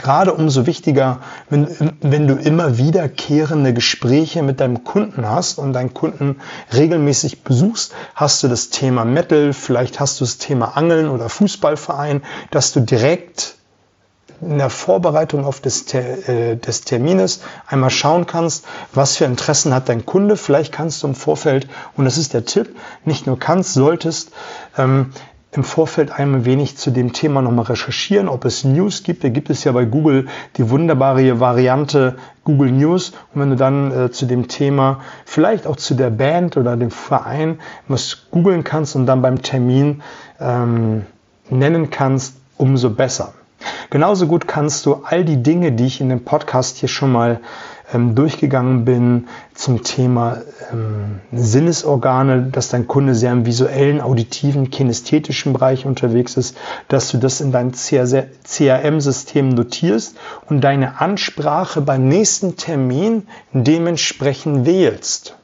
Gerade 0.00 0.32
umso 0.32 0.64
wichtiger, 0.64 1.20
wenn, 1.50 1.68
wenn 2.00 2.26
du 2.26 2.34
immer 2.34 2.78
wiederkehrende 2.78 3.74
Gespräche 3.74 4.42
mit 4.42 4.58
deinem 4.60 4.82
Kunden 4.82 5.28
hast 5.28 5.58
und 5.58 5.74
deinen 5.74 5.92
Kunden 5.92 6.40
regelmäßig 6.72 7.44
besuchst, 7.44 7.92
hast 8.14 8.42
du 8.42 8.48
das 8.48 8.70
Thema 8.70 9.04
Metal, 9.04 9.52
vielleicht 9.52 10.00
hast 10.00 10.18
du 10.18 10.24
das 10.24 10.38
Thema 10.38 10.78
Angeln 10.78 11.10
oder 11.10 11.28
Fußballverein, 11.28 12.22
dass 12.50 12.72
du 12.72 12.80
direkt 12.80 13.56
in 14.40 14.56
der 14.56 14.70
Vorbereitung 14.70 15.44
auf 15.44 15.60
des, 15.60 15.92
äh, 15.92 16.56
des 16.56 16.82
Termines 16.82 17.40
einmal 17.66 17.90
schauen 17.90 18.26
kannst, 18.26 18.64
was 18.94 19.18
für 19.18 19.26
Interessen 19.26 19.74
hat 19.74 19.90
dein 19.90 20.06
Kunde. 20.06 20.36
Vielleicht 20.36 20.72
kannst 20.72 21.02
du 21.02 21.08
im 21.08 21.14
Vorfeld, 21.14 21.68
und 21.96 22.06
das 22.06 22.16
ist 22.16 22.32
der 22.32 22.46
Tipp, 22.46 22.74
nicht 23.04 23.26
nur 23.26 23.38
kannst, 23.38 23.74
solltest, 23.74 24.32
ähm, 24.78 25.12
im 25.52 25.64
Vorfeld 25.64 26.12
einmal 26.12 26.44
wenig 26.44 26.76
zu 26.76 26.90
dem 26.90 27.12
Thema 27.12 27.42
nochmal 27.42 27.64
recherchieren, 27.64 28.28
ob 28.28 28.44
es 28.44 28.64
News 28.64 29.02
gibt. 29.02 29.24
Da 29.24 29.28
gibt 29.28 29.50
es 29.50 29.64
ja 29.64 29.72
bei 29.72 29.84
Google 29.84 30.28
die 30.56 30.70
wunderbare 30.70 31.40
Variante 31.40 32.16
Google 32.44 32.70
News. 32.70 33.12
Und 33.34 33.40
wenn 33.40 33.50
du 33.50 33.56
dann 33.56 33.92
äh, 33.92 34.10
zu 34.12 34.26
dem 34.26 34.46
Thema, 34.46 35.00
vielleicht 35.24 35.66
auch 35.66 35.76
zu 35.76 35.94
der 35.94 36.10
Band 36.10 36.56
oder 36.56 36.76
dem 36.76 36.92
Verein, 36.92 37.58
was 37.88 38.26
googeln 38.30 38.62
kannst 38.62 38.94
und 38.94 39.06
dann 39.06 39.22
beim 39.22 39.42
Termin 39.42 40.02
ähm, 40.38 41.04
nennen 41.48 41.90
kannst, 41.90 42.36
umso 42.56 42.90
besser. 42.90 43.34
Genauso 43.90 44.26
gut 44.28 44.46
kannst 44.46 44.86
du 44.86 45.02
all 45.04 45.24
die 45.24 45.42
Dinge, 45.42 45.72
die 45.72 45.86
ich 45.86 46.00
in 46.00 46.08
dem 46.08 46.24
Podcast 46.24 46.76
hier 46.76 46.88
schon 46.88 47.10
mal 47.10 47.40
ähm, 47.92 48.14
durchgegangen 48.14 48.84
bin 48.84 49.28
zum 49.54 49.82
Thema 49.82 50.38
ähm, 50.72 51.20
Sinnesorgane, 51.32 52.48
dass 52.50 52.68
dein 52.68 52.86
Kunde 52.86 53.14
sehr 53.14 53.32
im 53.32 53.46
visuellen, 53.46 54.00
auditiven, 54.00 54.70
kinästhetischen 54.70 55.52
Bereich 55.52 55.86
unterwegs 55.86 56.36
ist, 56.36 56.56
dass 56.88 57.10
du 57.10 57.18
das 57.18 57.40
in 57.40 57.52
dein 57.52 57.72
CRM-System 57.72 59.48
notierst 59.50 60.16
und 60.48 60.60
deine 60.62 61.00
Ansprache 61.00 61.80
beim 61.80 62.08
nächsten 62.08 62.56
Termin 62.56 63.26
dementsprechend 63.52 64.66
wählst. 64.66 65.36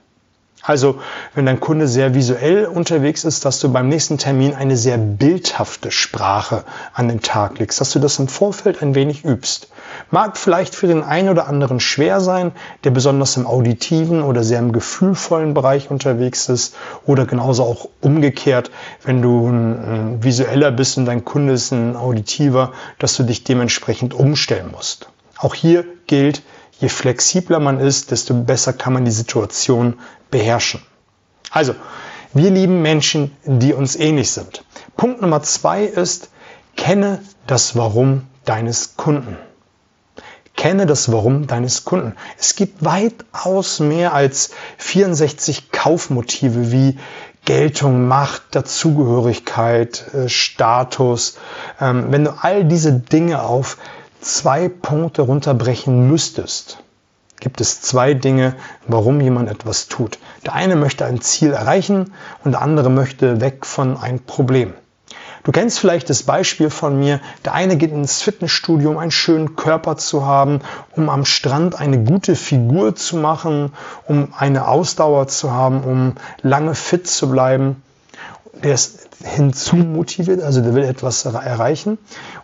Also, 0.66 0.98
wenn 1.36 1.46
dein 1.46 1.60
Kunde 1.60 1.86
sehr 1.86 2.14
visuell 2.14 2.66
unterwegs 2.66 3.22
ist, 3.22 3.44
dass 3.44 3.60
du 3.60 3.72
beim 3.72 3.88
nächsten 3.88 4.18
Termin 4.18 4.52
eine 4.52 4.76
sehr 4.76 4.98
bildhafte 4.98 5.92
Sprache 5.92 6.64
an 6.92 7.06
den 7.06 7.22
Tag 7.22 7.60
legst, 7.60 7.80
dass 7.80 7.92
du 7.92 8.00
das 8.00 8.18
im 8.18 8.26
Vorfeld 8.26 8.82
ein 8.82 8.96
wenig 8.96 9.24
übst. 9.24 9.68
Mag 10.10 10.36
vielleicht 10.36 10.74
für 10.74 10.88
den 10.88 11.04
einen 11.04 11.28
oder 11.28 11.46
anderen 11.46 11.78
schwer 11.78 12.20
sein, 12.20 12.50
der 12.82 12.90
besonders 12.90 13.36
im 13.36 13.46
auditiven 13.46 14.24
oder 14.24 14.42
sehr 14.42 14.58
im 14.58 14.72
gefühlvollen 14.72 15.54
Bereich 15.54 15.88
unterwegs 15.88 16.48
ist 16.48 16.74
oder 17.06 17.26
genauso 17.26 17.62
auch 17.62 17.88
umgekehrt, 18.00 18.72
wenn 19.04 19.22
du 19.22 19.48
ein, 19.48 20.24
visueller 20.24 20.72
bist 20.72 20.98
und 20.98 21.04
dein 21.04 21.24
Kunde 21.24 21.52
ist 21.52 21.70
ein 21.70 21.94
auditiver, 21.94 22.72
dass 22.98 23.16
du 23.16 23.22
dich 23.22 23.44
dementsprechend 23.44 24.14
umstellen 24.14 24.72
musst. 24.72 25.10
Auch 25.38 25.54
hier 25.54 25.84
gilt, 26.08 26.42
je 26.80 26.88
flexibler 26.88 27.60
man 27.60 27.78
ist, 27.78 28.10
desto 28.10 28.34
besser 28.34 28.72
kann 28.72 28.92
man 28.92 29.04
die 29.04 29.10
Situation 29.10 29.94
beherrschen. 30.30 30.80
Also, 31.50 31.74
wir 32.34 32.50
lieben 32.50 32.82
Menschen, 32.82 33.36
die 33.44 33.72
uns 33.72 33.96
ähnlich 33.96 34.30
sind. 34.30 34.64
Punkt 34.96 35.22
Nummer 35.22 35.42
zwei 35.42 35.84
ist, 35.84 36.28
kenne 36.76 37.22
das 37.46 37.76
Warum 37.76 38.26
deines 38.44 38.96
Kunden. 38.96 39.36
Kenne 40.56 40.86
das 40.86 41.12
Warum 41.12 41.46
deines 41.46 41.84
Kunden. 41.84 42.14
Es 42.38 42.56
gibt 42.56 42.84
weitaus 42.84 43.80
mehr 43.80 44.14
als 44.14 44.50
64 44.78 45.70
Kaufmotive 45.70 46.72
wie 46.72 46.98
Geltung, 47.44 48.08
Macht, 48.08 48.42
Dazugehörigkeit, 48.50 50.14
äh, 50.14 50.28
Status. 50.28 51.38
Ähm, 51.80 52.06
wenn 52.10 52.24
du 52.24 52.32
all 52.42 52.64
diese 52.64 52.92
Dinge 52.92 53.42
auf 53.42 53.78
zwei 54.20 54.68
Punkte 54.68 55.22
runterbrechen 55.22 56.08
müsstest, 56.08 56.82
gibt 57.40 57.60
es 57.60 57.80
zwei 57.80 58.14
Dinge, 58.14 58.54
warum 58.86 59.20
jemand 59.20 59.48
etwas 59.50 59.88
tut. 59.88 60.18
Der 60.44 60.54
eine 60.54 60.76
möchte 60.76 61.04
ein 61.04 61.20
Ziel 61.20 61.52
erreichen 61.52 62.12
und 62.44 62.52
der 62.52 62.62
andere 62.62 62.90
möchte 62.90 63.40
weg 63.40 63.66
von 63.66 63.96
einem 63.96 64.20
Problem. 64.20 64.74
Du 65.46 65.52
kennst 65.52 65.78
vielleicht 65.78 66.10
das 66.10 66.24
Beispiel 66.24 66.70
von 66.70 66.98
mir. 66.98 67.20
Der 67.44 67.54
eine 67.54 67.76
geht 67.76 67.92
ins 67.92 68.20
Fitnessstudio, 68.20 68.90
um 68.90 68.98
einen 68.98 69.12
schönen 69.12 69.54
Körper 69.54 69.96
zu 69.96 70.26
haben, 70.26 70.58
um 70.96 71.08
am 71.08 71.24
Strand 71.24 71.78
eine 71.78 72.02
gute 72.02 72.34
Figur 72.34 72.96
zu 72.96 73.16
machen, 73.16 73.72
um 74.08 74.34
eine 74.36 74.66
Ausdauer 74.66 75.28
zu 75.28 75.52
haben, 75.52 75.84
um 75.84 76.14
lange 76.42 76.74
fit 76.74 77.06
zu 77.06 77.30
bleiben. 77.30 77.80
Der 78.64 78.74
ist 78.74 79.08
hinzumotiviert, 79.22 80.42
also 80.42 80.62
der 80.62 80.74
will 80.74 80.82
etwas 80.82 81.24
erreichen. 81.24 81.98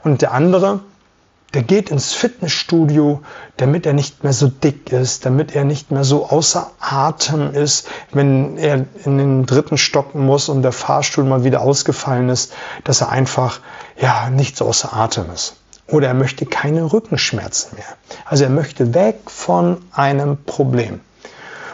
Und 0.05 0.23
der 0.23 0.31
andere, 0.31 0.79
der 1.55 1.63
geht 1.63 1.91
ins 1.91 2.13
Fitnessstudio, 2.13 3.21
damit 3.57 3.85
er 3.87 3.93
nicht 3.93 4.25
mehr 4.25 4.33
so 4.33 4.49
dick 4.49 4.91
ist, 4.91 5.27
damit 5.27 5.55
er 5.55 5.65
nicht 5.65 5.91
mehr 5.91 6.05
so 6.05 6.27
außer 6.27 6.71
Atem 6.81 7.53
ist, 7.53 7.89
wenn 8.13 8.57
er 8.57 8.87
in 9.05 9.19
den 9.19 9.47
dritten 9.47 9.77
Stock 9.77 10.15
muss 10.15 10.49
und 10.49 10.63
der 10.63 10.73
Fahrstuhl 10.73 11.25
mal 11.25 11.45
wieder 11.45 11.61
ausgefallen 11.61 12.31
ist, 12.31 12.55
dass 12.85 13.03
er 13.03 13.11
einfach 13.11 13.61
ja 14.01 14.31
nicht 14.31 14.57
so 14.57 14.67
außer 14.67 14.93
Atem 14.95 15.27
ist. 15.35 15.57
Oder 15.89 16.09
er 16.09 16.15
möchte 16.15 16.47
keine 16.47 16.93
Rückenschmerzen 16.93 17.77
mehr. 17.77 17.85
Also 18.25 18.45
er 18.45 18.51
möchte 18.51 18.95
weg 18.95 19.19
von 19.27 19.79
einem 19.93 20.43
Problem. 20.45 21.01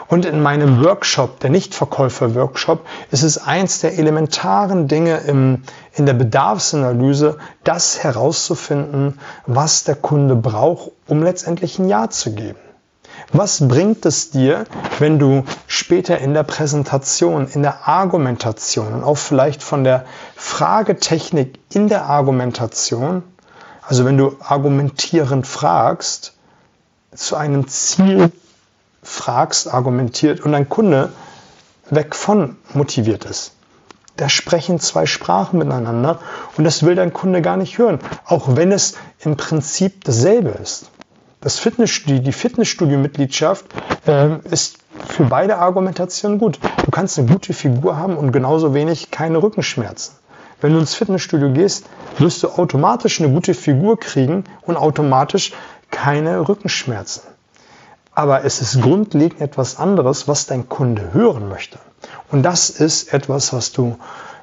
Und 0.09 0.25
in 0.25 0.43
meinem 0.43 0.83
Workshop, 0.83 1.39
der 1.41 1.51
Nichtverkäufer-Workshop, 1.51 2.87
ist 3.11 3.23
es 3.23 3.37
eins 3.37 3.81
der 3.81 3.99
elementaren 3.99 4.89
Dinge 4.89 5.19
im, 5.19 5.65
in 5.95 6.07
der 6.07 6.15
Bedarfsanalyse, 6.15 7.37
das 7.63 8.03
herauszufinden, 8.03 9.21
was 9.47 9.85
der 9.85 9.97
Kunde 9.97 10.35
braucht, 10.35 10.93
um 11.09 11.23
letztendlich 11.23 11.79
ein 11.79 11.89
Ja 11.89 12.09
zu 12.09 12.35
geben. 12.35 12.59
Was 13.33 13.69
bringt 13.69 14.07
es 14.07 14.31
dir, 14.31 14.65
wenn 14.99 15.19
du 15.19 15.45
später 15.67 16.19
in 16.19 16.33
der 16.33 16.45
Präsentation, 16.45 17.47
in 17.47 17.63
der 17.63 17.87
Argumentation 17.87 18.95
und 18.95 19.05
auch 19.05 19.19
vielleicht 19.19 19.63
von 19.63 19.85
der 19.85 20.07
Fragetechnik 20.35 21.59
in 21.71 21.89
der 21.89 22.07
Argumentation, 22.07 23.23
also 23.83 24.07
wenn 24.07 24.17
du 24.17 24.37
argumentierend 24.41 25.47
fragst, 25.47 26.33
zu 27.15 27.37
einem 27.37 27.69
Ziel 27.69 28.33
fragst, 29.09 29.73
argumentiert 29.73 30.41
und 30.41 30.53
dein 30.53 30.69
Kunde 30.69 31.13
weg 31.91 32.15
von 32.15 32.57
motiviert 32.75 33.25
ist. 33.25 33.53
Da 34.17 34.29
sprechen 34.29 34.81
zwei 34.81 35.07
Sprachen 35.07 35.59
miteinander 35.59 36.19
und 36.57 36.65
das 36.65 36.83
will 36.83 36.95
dein 36.97 37.13
Kunde 37.13 37.41
gar 37.41 37.57
nicht 37.57 37.79
hören, 37.79 38.01
auch 38.27 38.57
wenn 38.57 38.73
es 38.73 38.97
im 39.21 39.37
Prinzip 39.37 40.05
dasselbe 40.05 40.51
ist. 40.51 40.91
Das 41.41 41.59
Fitnessstudio, 41.59 42.21
die 42.21 42.33
Fitnessstudio-Mitgliedschaft 42.33 43.67
äh, 44.09 44.39
ist 44.51 44.79
für 45.07 45.25
beide 45.25 45.59
Argumentationen 45.59 46.39
gut. 46.39 46.59
Du 46.85 46.91
kannst 46.91 47.17
eine 47.17 47.29
gute 47.29 47.53
Figur 47.55 47.97
haben 47.97 48.17
und 48.17 48.33
genauso 48.33 48.75
wenig 48.75 49.13
keine 49.13 49.41
Rückenschmerzen. 49.41 50.17
Wenn 50.61 50.73
du 50.73 50.81
ins 50.81 50.95
Fitnessstudio 50.95 51.53
gehst, 51.53 51.87
wirst 52.19 52.43
du 52.43 52.49
automatisch 52.49 53.21
eine 53.21 53.33
gute 53.33 53.55
Figur 53.55 54.01
kriegen 54.01 54.43
und 54.63 54.77
automatisch 54.77 55.53
keine 55.93 56.49
Rückenschmerzen. 56.49 57.23
Aber 58.19 58.45
es 58.45 58.61
ist 58.61 58.83
grundlegend 58.83 59.41
etwas 59.41 59.79
anderes, 59.79 60.27
was 60.27 60.47
dein 60.47 60.69
Kunde 60.69 61.13
hören 61.13 61.49
möchte. 61.49 61.79
Und 62.33 62.43
das 62.43 62.69
ist 62.69 63.15
etwas, 63.15 63.53
was 63.53 63.71
du 63.71 63.97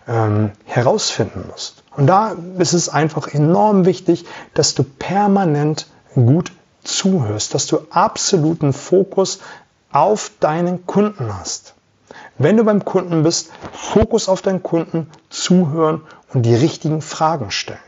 ähm, 0.08 0.52
herausfinden 0.64 1.44
musst. 1.52 1.84
Und 1.98 2.08
da 2.08 2.38
ist 2.58 2.72
es 2.72 2.88
einfach 2.88 3.28
enorm 3.28 3.86
wichtig, 3.86 4.24
dass 4.54 4.76
du 4.76 4.84
permanent 4.84 5.88
gut 6.14 6.54
zuhörst, 6.86 7.54
dass 7.54 7.68
du 7.68 7.80
absoluten 7.90 8.72
Fokus 8.72 9.40
auf 9.92 10.32
deinen 10.40 10.86
Kunden 10.86 11.38
hast. 11.38 11.74
Wenn 12.38 12.56
du 12.56 12.64
beim 12.64 12.86
Kunden 12.86 13.24
bist, 13.24 13.52
Fokus 13.74 14.30
auf 14.30 14.42
deinen 14.42 14.64
Kunden, 14.64 15.12
zuhören 15.30 16.00
und 16.34 16.44
die 16.44 16.56
richtigen 16.56 17.02
Fragen 17.02 17.52
stellen. 17.52 17.80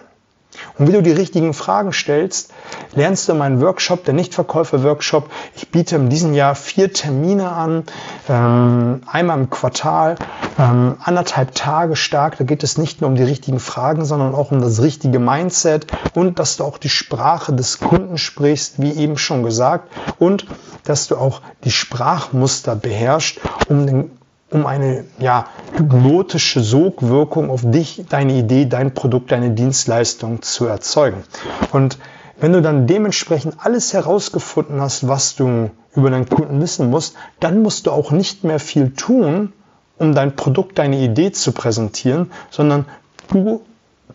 Und 0.78 0.88
wie 0.88 0.92
du 0.92 1.02
die 1.02 1.12
richtigen 1.12 1.54
Fragen 1.54 1.92
stellst, 1.92 2.52
lernst 2.94 3.28
du 3.28 3.34
in 3.34 3.40
meinem 3.40 3.62
Workshop, 3.62 4.06
der 4.06 4.14
Nichtverkäufer-Workshop. 4.14 5.30
Ich 5.56 5.70
biete 5.70 5.96
in 5.96 6.10
diesem 6.10 6.34
Jahr 6.34 6.56
vier 6.56 6.94
Termine 6.94 7.52
an, 7.52 7.84
ähm, 8.30 9.02
einmal 9.08 9.40
im 9.40 9.50
Quartal, 9.50 10.16
ähm, 10.60 10.96
anderthalb 11.04 11.56
Tage 11.56 11.96
stark. 11.96 12.38
Da 12.38 12.44
geht 12.44 12.64
es 12.64 12.78
nicht 12.78 13.02
nur 13.02 13.10
um 13.10 13.16
die 13.16 13.24
richtigen 13.24 13.60
Fragen, 13.60 14.06
sondern 14.06 14.36
auch 14.36 14.52
um 14.52 14.62
das 14.62 14.82
richtige 14.82 15.20
Mindset 15.20 15.88
und 16.14 16.40
dass 16.40 16.58
du 16.58 16.64
auch 16.64 16.78
die 16.78 16.90
Sprache 16.90 17.54
des 17.54 17.80
Kunden 17.80 18.18
sprichst, 18.18 18.76
wie 18.82 18.92
eben 18.92 19.18
schon 19.18 19.44
gesagt, 19.44 19.92
und 20.20 20.46
dass 20.84 21.08
du 21.08 21.18
auch 21.18 21.42
die 21.64 21.72
Sprachmuster 21.72 22.76
beherrschst, 22.76 23.40
um 23.70 23.88
den 23.88 24.17
um 24.50 24.66
eine 24.66 25.06
ja, 25.20 25.48
hypnotische 25.76 26.62
Sogwirkung 26.62 27.50
auf 27.50 27.62
dich, 27.64 28.06
deine 28.10 28.34
Idee, 28.34 28.66
dein 28.66 28.94
Produkt, 28.94 29.32
deine 29.32 29.52
Dienstleistung 29.52 30.42
zu 30.42 30.66
erzeugen. 30.66 31.24
Und 31.72 31.98
wenn 32.40 32.54
du 32.54 32.62
dann 32.62 32.88
dementsprechend 32.88 33.56
alles 33.60 33.94
herausgefunden 33.94 34.80
hast, 34.80 35.08
was 35.08 35.36
du 35.36 35.70
über 35.96 36.12
deinen 36.12 36.30
Kunden 36.30 36.62
wissen 36.62 36.90
musst, 36.90 37.16
dann 37.40 37.62
musst 37.62 37.88
du 37.88 37.92
auch 37.92 38.12
nicht 38.12 38.44
mehr 38.44 38.60
viel 38.60 38.92
tun, 38.92 39.54
um 39.98 40.14
dein 40.14 40.36
Produkt, 40.36 40.78
deine 40.78 40.98
Idee 40.98 41.32
zu 41.32 41.52
präsentieren, 41.52 42.32
sondern 42.52 42.86
du 43.30 43.62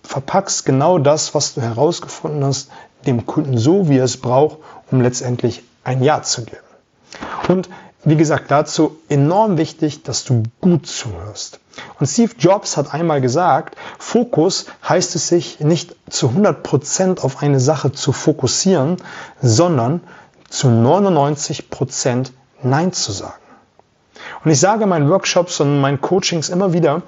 verpackst 0.03 0.65
genau 0.65 0.99
das, 0.99 1.35
was 1.35 1.55
du 1.55 1.61
herausgefunden 1.61 2.45
hast, 2.45 2.71
dem 3.07 3.27
Kunden 3.27 3.59
so, 3.59 3.89
wie 3.89 3.99
er 3.99 4.05
es 4.05 4.17
braucht, 4.17 4.59
um 4.91 5.01
letztendlich 5.01 5.65
ein 5.85 6.03
Ja 6.03 6.23
zu 6.23 6.45
geben. 6.45 6.59
Und 7.49 7.69
wie 8.05 8.17
gesagt, 8.17 8.51
dazu 8.51 8.99
enorm 9.09 9.59
wichtig, 9.59 10.03
dass 10.03 10.25
du 10.25 10.43
gut 10.61 10.87
zuhörst. 10.87 11.61
Und 11.99 12.07
Steve 12.07 12.33
Jobs 12.39 12.77
hat 12.77 12.93
einmal 12.93 13.21
gesagt, 13.21 13.77
Fokus 13.99 14.67
heißt 14.87 15.15
es 15.15 15.29
sich 15.29 15.61
nicht 15.61 15.95
zu 16.11 16.29
100% 16.29 17.21
auf 17.21 17.43
eine 17.43 17.61
Sache 17.61 17.93
zu 17.93 18.13
fokussieren, 18.13 18.97
sondern 19.41 20.01
zu 20.49 20.69
99% 20.69 22.31
Nein 22.63 22.93
zu 22.93 23.13
sagen. 23.13 23.35
Und 24.45 24.51
ich 24.51 24.61
sage 24.61 24.85
in 24.85 24.89
meinen 24.89 25.09
Workshops 25.09 25.61
und 25.61 25.81
meinen 25.81 26.01
Coachings 26.01 26.49
immer 26.49 26.73
wieder, 26.73 27.03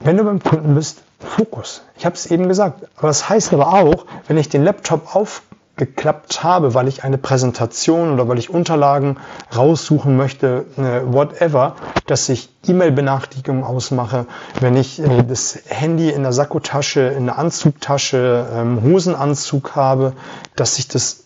wenn 0.00 0.16
du 0.16 0.24
beim 0.24 0.42
Kunden 0.42 0.74
bist, 0.74 0.98
Fokus. 1.18 1.82
Ich 1.96 2.04
habe 2.04 2.14
es 2.14 2.26
eben 2.26 2.48
gesagt. 2.48 2.86
Aber 2.96 3.08
das 3.08 3.28
heißt 3.28 3.52
aber 3.54 3.72
auch, 3.72 4.04
wenn 4.28 4.36
ich 4.36 4.48
den 4.50 4.62
Laptop 4.62 5.14
auf 5.16 5.42
geklappt 5.76 6.44
habe, 6.44 6.74
weil 6.74 6.86
ich 6.86 7.02
eine 7.02 7.18
Präsentation 7.18 8.12
oder 8.12 8.28
weil 8.28 8.38
ich 8.38 8.50
Unterlagen 8.50 9.16
raussuchen 9.54 10.16
möchte, 10.16 10.66
äh, 10.76 11.00
whatever, 11.04 11.74
dass 12.06 12.28
ich 12.28 12.48
E-Mail-Benachrichtigungen 12.66 13.64
ausmache, 13.64 14.26
wenn 14.60 14.76
ich 14.76 15.00
äh, 15.00 15.22
das 15.24 15.58
Handy 15.66 16.10
in 16.10 16.22
der 16.22 16.32
Sakkotasche, 16.32 17.00
in 17.00 17.26
der 17.26 17.38
Anzugtasche, 17.38 18.46
ähm, 18.52 18.82
Hosenanzug 18.82 19.74
habe, 19.74 20.12
dass 20.54 20.78
ich 20.78 20.86
das 20.86 21.24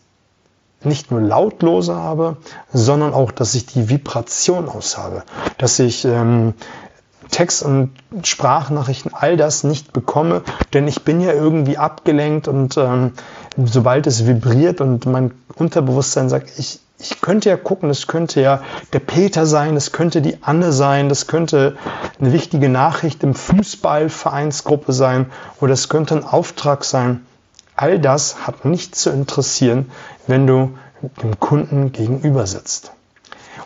nicht 0.82 1.10
nur 1.10 1.20
lautlose 1.20 1.94
habe, 1.94 2.36
sondern 2.72 3.12
auch, 3.12 3.32
dass 3.32 3.54
ich 3.54 3.66
die 3.66 3.90
Vibration 3.90 4.68
aus 4.68 4.96
habe, 4.96 5.24
dass 5.58 5.78
ich 5.78 6.04
ähm, 6.04 6.54
Text- 7.30 7.62
und 7.62 7.90
Sprachnachrichten, 8.22 9.12
all 9.12 9.36
das 9.36 9.64
nicht 9.64 9.92
bekomme, 9.92 10.42
denn 10.72 10.88
ich 10.88 11.02
bin 11.02 11.20
ja 11.20 11.32
irgendwie 11.32 11.76
abgelenkt 11.76 12.48
und 12.48 12.76
ähm, 12.76 13.12
sobald 13.66 14.06
es 14.06 14.26
vibriert 14.26 14.80
und 14.80 15.06
mein 15.06 15.32
Unterbewusstsein 15.56 16.28
sagt, 16.28 16.58
ich, 16.58 16.80
ich 16.98 17.20
könnte 17.20 17.48
ja 17.48 17.56
gucken, 17.56 17.90
es 17.90 18.06
könnte 18.06 18.40
ja 18.40 18.62
der 18.92 19.00
Peter 19.00 19.46
sein, 19.46 19.76
es 19.76 19.92
könnte 19.92 20.22
die 20.22 20.38
Anne 20.42 20.72
sein, 20.72 21.08
das 21.08 21.26
könnte 21.26 21.76
eine 22.20 22.32
wichtige 22.32 22.68
Nachricht 22.68 23.22
im 23.22 23.34
Fußballvereinsgruppe 23.34 24.92
sein 24.92 25.26
oder 25.60 25.72
es 25.72 25.88
könnte 25.88 26.14
ein 26.14 26.24
Auftrag 26.24 26.84
sein. 26.84 27.26
All 27.74 27.98
das 27.98 28.46
hat 28.46 28.64
nicht 28.64 28.94
zu 28.94 29.10
interessieren, 29.10 29.90
wenn 30.26 30.46
du 30.46 30.76
dem 31.22 31.38
Kunden 31.38 31.92
gegenüber 31.92 32.46
sitzt. 32.46 32.92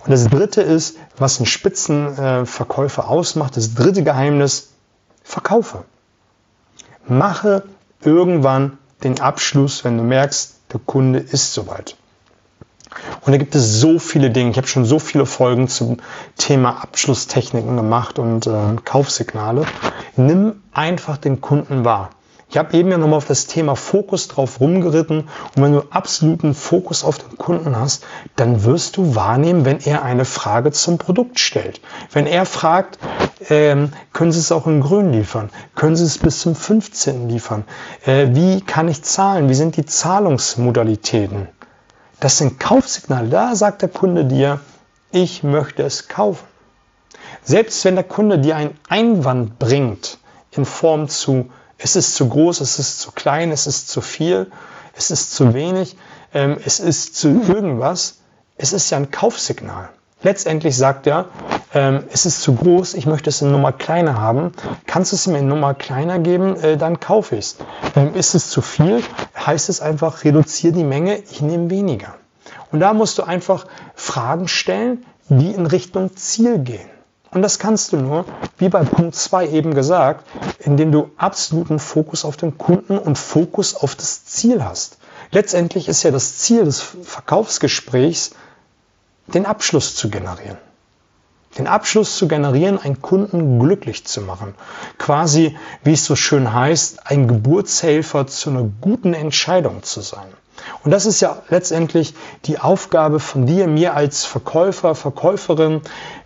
Und 0.04 0.10
das 0.10 0.26
dritte 0.26 0.62
ist, 0.62 0.96
was 1.16 1.38
einen 1.38 1.46
Spitzenverkäufer 1.46 3.08
ausmacht, 3.08 3.56
das 3.56 3.74
dritte 3.74 4.02
Geheimnis, 4.02 4.70
verkaufe. 5.22 5.84
Mache 7.06 7.64
irgendwann 8.02 8.78
den 9.04 9.20
Abschluss, 9.20 9.84
wenn 9.84 9.98
du 9.98 10.04
merkst, 10.04 10.56
der 10.72 10.80
Kunde 10.84 11.18
ist 11.18 11.52
soweit. 11.52 11.96
Und 13.24 13.32
da 13.32 13.38
gibt 13.38 13.54
es 13.54 13.80
so 13.80 13.98
viele 13.98 14.30
Dinge. 14.30 14.50
Ich 14.50 14.56
habe 14.56 14.66
schon 14.66 14.84
so 14.84 14.98
viele 14.98 15.26
Folgen 15.26 15.68
zum 15.68 15.98
Thema 16.36 16.82
Abschlusstechniken 16.82 17.76
gemacht 17.76 18.18
und 18.18 18.46
äh, 18.46 18.76
Kaufsignale. 18.84 19.64
Nimm 20.16 20.62
einfach 20.72 21.16
den 21.16 21.40
Kunden 21.40 21.84
wahr. 21.84 22.10
Ich 22.52 22.58
habe 22.58 22.76
eben 22.76 22.90
ja 22.90 22.98
nochmal 22.98 23.16
auf 23.16 23.26
das 23.26 23.46
Thema 23.46 23.76
Fokus 23.76 24.28
drauf 24.28 24.60
rumgeritten 24.60 25.30
und 25.56 25.62
wenn 25.62 25.72
du 25.72 25.84
absoluten 25.88 26.52
Fokus 26.52 27.02
auf 27.02 27.16
den 27.16 27.38
Kunden 27.38 27.74
hast, 27.74 28.04
dann 28.36 28.64
wirst 28.64 28.98
du 28.98 29.14
wahrnehmen, 29.14 29.64
wenn 29.64 29.80
er 29.80 30.02
eine 30.02 30.26
Frage 30.26 30.70
zum 30.70 30.98
Produkt 30.98 31.40
stellt. 31.40 31.80
Wenn 32.12 32.26
er 32.26 32.44
fragt, 32.44 32.98
ähm, 33.48 33.94
können 34.12 34.32
Sie 34.32 34.38
es 34.38 34.52
auch 34.52 34.66
in 34.66 34.82
grün 34.82 35.14
liefern? 35.14 35.48
Können 35.74 35.96
Sie 35.96 36.04
es 36.04 36.18
bis 36.18 36.40
zum 36.40 36.54
15. 36.54 37.30
liefern? 37.30 37.64
Äh, 38.04 38.28
wie 38.32 38.60
kann 38.60 38.86
ich 38.86 39.02
zahlen? 39.02 39.48
Wie 39.48 39.54
sind 39.54 39.78
die 39.78 39.86
Zahlungsmodalitäten? 39.86 41.48
Das 42.20 42.36
sind 42.36 42.60
Kaufsignale. 42.60 43.30
Da 43.30 43.56
sagt 43.56 43.80
der 43.80 43.88
Kunde 43.88 44.26
dir, 44.26 44.60
ich 45.10 45.42
möchte 45.42 45.84
es 45.84 46.06
kaufen. 46.08 46.44
Selbst 47.42 47.82
wenn 47.86 47.94
der 47.94 48.04
Kunde 48.04 48.38
dir 48.38 48.56
einen 48.56 48.78
Einwand 48.90 49.58
bringt 49.58 50.18
in 50.50 50.66
Form 50.66 51.08
zu 51.08 51.48
es 51.82 51.96
ist 51.96 52.14
zu 52.14 52.28
groß, 52.28 52.60
es 52.60 52.78
ist 52.78 53.00
zu 53.00 53.12
klein, 53.12 53.50
es 53.50 53.66
ist 53.66 53.88
zu 53.88 54.00
viel, 54.00 54.50
es 54.96 55.10
ist 55.10 55.34
zu 55.34 55.54
wenig, 55.54 55.96
ähm, 56.32 56.58
es 56.64 56.80
ist 56.80 57.16
zu 57.16 57.28
irgendwas. 57.28 58.18
Es 58.56 58.72
ist 58.72 58.90
ja 58.90 58.98
ein 58.98 59.10
Kaufsignal. 59.10 59.88
Letztendlich 60.22 60.76
sagt 60.76 61.08
er, 61.08 61.26
ähm, 61.74 62.04
es 62.12 62.26
ist 62.26 62.42
zu 62.42 62.54
groß, 62.54 62.94
ich 62.94 63.06
möchte 63.06 63.30
es 63.30 63.42
in 63.42 63.50
Nummer 63.50 63.72
kleiner 63.72 64.20
haben. 64.20 64.52
Kannst 64.86 65.10
du 65.10 65.16
es 65.16 65.26
mir 65.26 65.38
in 65.38 65.48
Nummer 65.48 65.74
kleiner 65.74 66.20
geben, 66.20 66.54
äh, 66.60 66.76
dann 66.76 67.00
kaufe 67.00 67.34
ich 67.34 67.40
es. 67.40 67.56
Ähm, 67.96 68.14
ist 68.14 68.34
es 68.34 68.48
zu 68.48 68.62
viel, 68.62 69.02
heißt 69.36 69.68
es 69.68 69.80
einfach, 69.80 70.22
reduziere 70.22 70.74
die 70.74 70.84
Menge, 70.84 71.16
ich 71.16 71.40
nehme 71.40 71.70
weniger. 71.70 72.14
Und 72.70 72.78
da 72.80 72.94
musst 72.94 73.18
du 73.18 73.24
einfach 73.24 73.66
Fragen 73.94 74.46
stellen, 74.46 75.04
die 75.28 75.50
in 75.50 75.66
Richtung 75.66 76.14
Ziel 76.16 76.58
gehen. 76.58 76.91
Und 77.32 77.40
das 77.40 77.58
kannst 77.58 77.92
du 77.92 77.96
nur, 77.96 78.26
wie 78.58 78.68
bei 78.68 78.84
Punkt 78.84 79.14
2 79.14 79.48
eben 79.48 79.74
gesagt, 79.74 80.26
indem 80.60 80.92
du 80.92 81.10
absoluten 81.16 81.78
Fokus 81.78 82.26
auf 82.26 82.36
den 82.36 82.58
Kunden 82.58 82.98
und 82.98 83.16
Fokus 83.16 83.74
auf 83.74 83.96
das 83.96 84.26
Ziel 84.26 84.62
hast. 84.62 84.98
Letztendlich 85.30 85.88
ist 85.88 86.02
ja 86.02 86.10
das 86.10 86.36
Ziel 86.36 86.64
des 86.64 86.82
Verkaufsgesprächs, 86.82 88.32
den 89.28 89.46
Abschluss 89.46 89.94
zu 89.96 90.10
generieren. 90.10 90.58
Den 91.56 91.66
Abschluss 91.66 92.16
zu 92.16 92.28
generieren, 92.28 92.78
einen 92.78 93.00
Kunden 93.00 93.58
glücklich 93.58 94.06
zu 94.06 94.20
machen. 94.20 94.54
Quasi, 94.98 95.56
wie 95.84 95.92
es 95.92 96.04
so 96.04 96.16
schön 96.16 96.52
heißt, 96.52 97.06
ein 97.06 97.28
Geburtshelfer 97.28 98.26
zu 98.26 98.50
einer 98.50 98.64
guten 98.82 99.14
Entscheidung 99.14 99.82
zu 99.82 100.02
sein. 100.02 100.28
Und 100.84 100.90
das 100.90 101.06
ist 101.06 101.20
ja 101.20 101.42
letztendlich 101.48 102.14
die 102.44 102.58
Aufgabe 102.58 103.20
von 103.20 103.46
dir, 103.46 103.66
mir 103.66 103.94
als 103.94 104.24
Verkäufer, 104.24 104.94
Verkäuferin, 104.94 105.80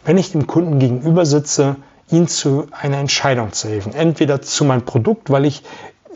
wenn 0.04 0.18
ich 0.18 0.32
dem 0.32 0.46
Kunden 0.46 0.78
gegenüber 0.78 1.26
sitze, 1.26 1.76
ihn 2.10 2.28
zu 2.28 2.66
einer 2.70 2.98
Entscheidung 2.98 3.52
zu 3.52 3.68
helfen. 3.68 3.94
Entweder 3.94 4.40
zu 4.42 4.64
meinem 4.64 4.84
Produkt, 4.84 5.30
weil 5.30 5.44
ich 5.44 5.62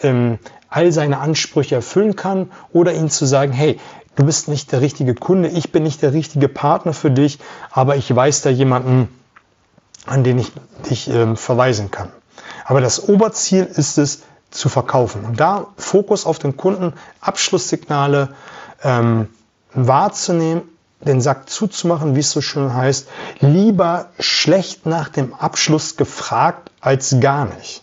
ähm, 0.03 0.39
all 0.69 0.93
seine 0.93 1.19
Ansprüche 1.19 1.75
erfüllen 1.75 2.17
kann, 2.17 2.51
oder 2.73 2.95
ihm 2.95 3.11
zu 3.11 3.27
sagen, 3.27 3.53
hey, 3.53 3.81
du 4.15 4.25
bist 4.25 4.49
nicht 4.49 4.73
der 4.73 4.81
richtige 4.81 5.15
Kunde, 5.15 5.49
ich 5.49 5.73
bin 5.73 5.83
nicht 5.83 6.03
der 6.03 6.13
richtige 6.13 6.49
Partner 6.49 6.93
für 6.93 7.11
dich, 7.11 7.39
aber 7.71 7.97
ich 7.97 8.15
weiß 8.15 8.43
da 8.43 8.51
jemanden, 8.51 9.09
an 10.07 10.25
den 10.25 10.39
ich 10.39 10.53
dich 10.89 11.09
ähm, 11.09 11.37
verweisen 11.37 11.91
kann. 11.91 12.11
Aber 12.65 12.81
das 12.81 13.09
Oberziel 13.09 13.65
ist 13.65 13.99
es, 13.99 14.23
zu 14.51 14.69
verkaufen. 14.69 15.25
Und 15.25 15.41
da 15.41 15.69
Fokus 15.77 16.27
auf 16.27 16.39
den 16.39 16.57
Kunden, 16.57 16.93
Abschlusssignale 17.21 18.31
ähm, 18.83 19.29
wahrzunehmen, 19.73 20.63
den 21.01 21.21
Sack 21.21 21.49
zuzumachen, 21.49 22.15
wie 22.15 22.21
es 22.21 22.31
so 22.31 22.41
schön 22.41 22.75
heißt, 22.75 23.09
lieber 23.41 24.07
schlecht 24.19 24.87
nach 24.87 25.09
dem 25.09 25.33
Abschluss 25.33 25.97
gefragt 25.97 26.71
als 26.81 27.17
gar 27.21 27.47
nicht. 27.47 27.83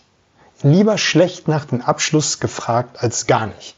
Lieber 0.62 0.98
schlecht 0.98 1.48
nach 1.48 1.64
dem 1.64 1.82
Abschluss 1.82 2.40
gefragt 2.40 3.02
als 3.02 3.26
gar 3.26 3.46
nicht. 3.46 3.76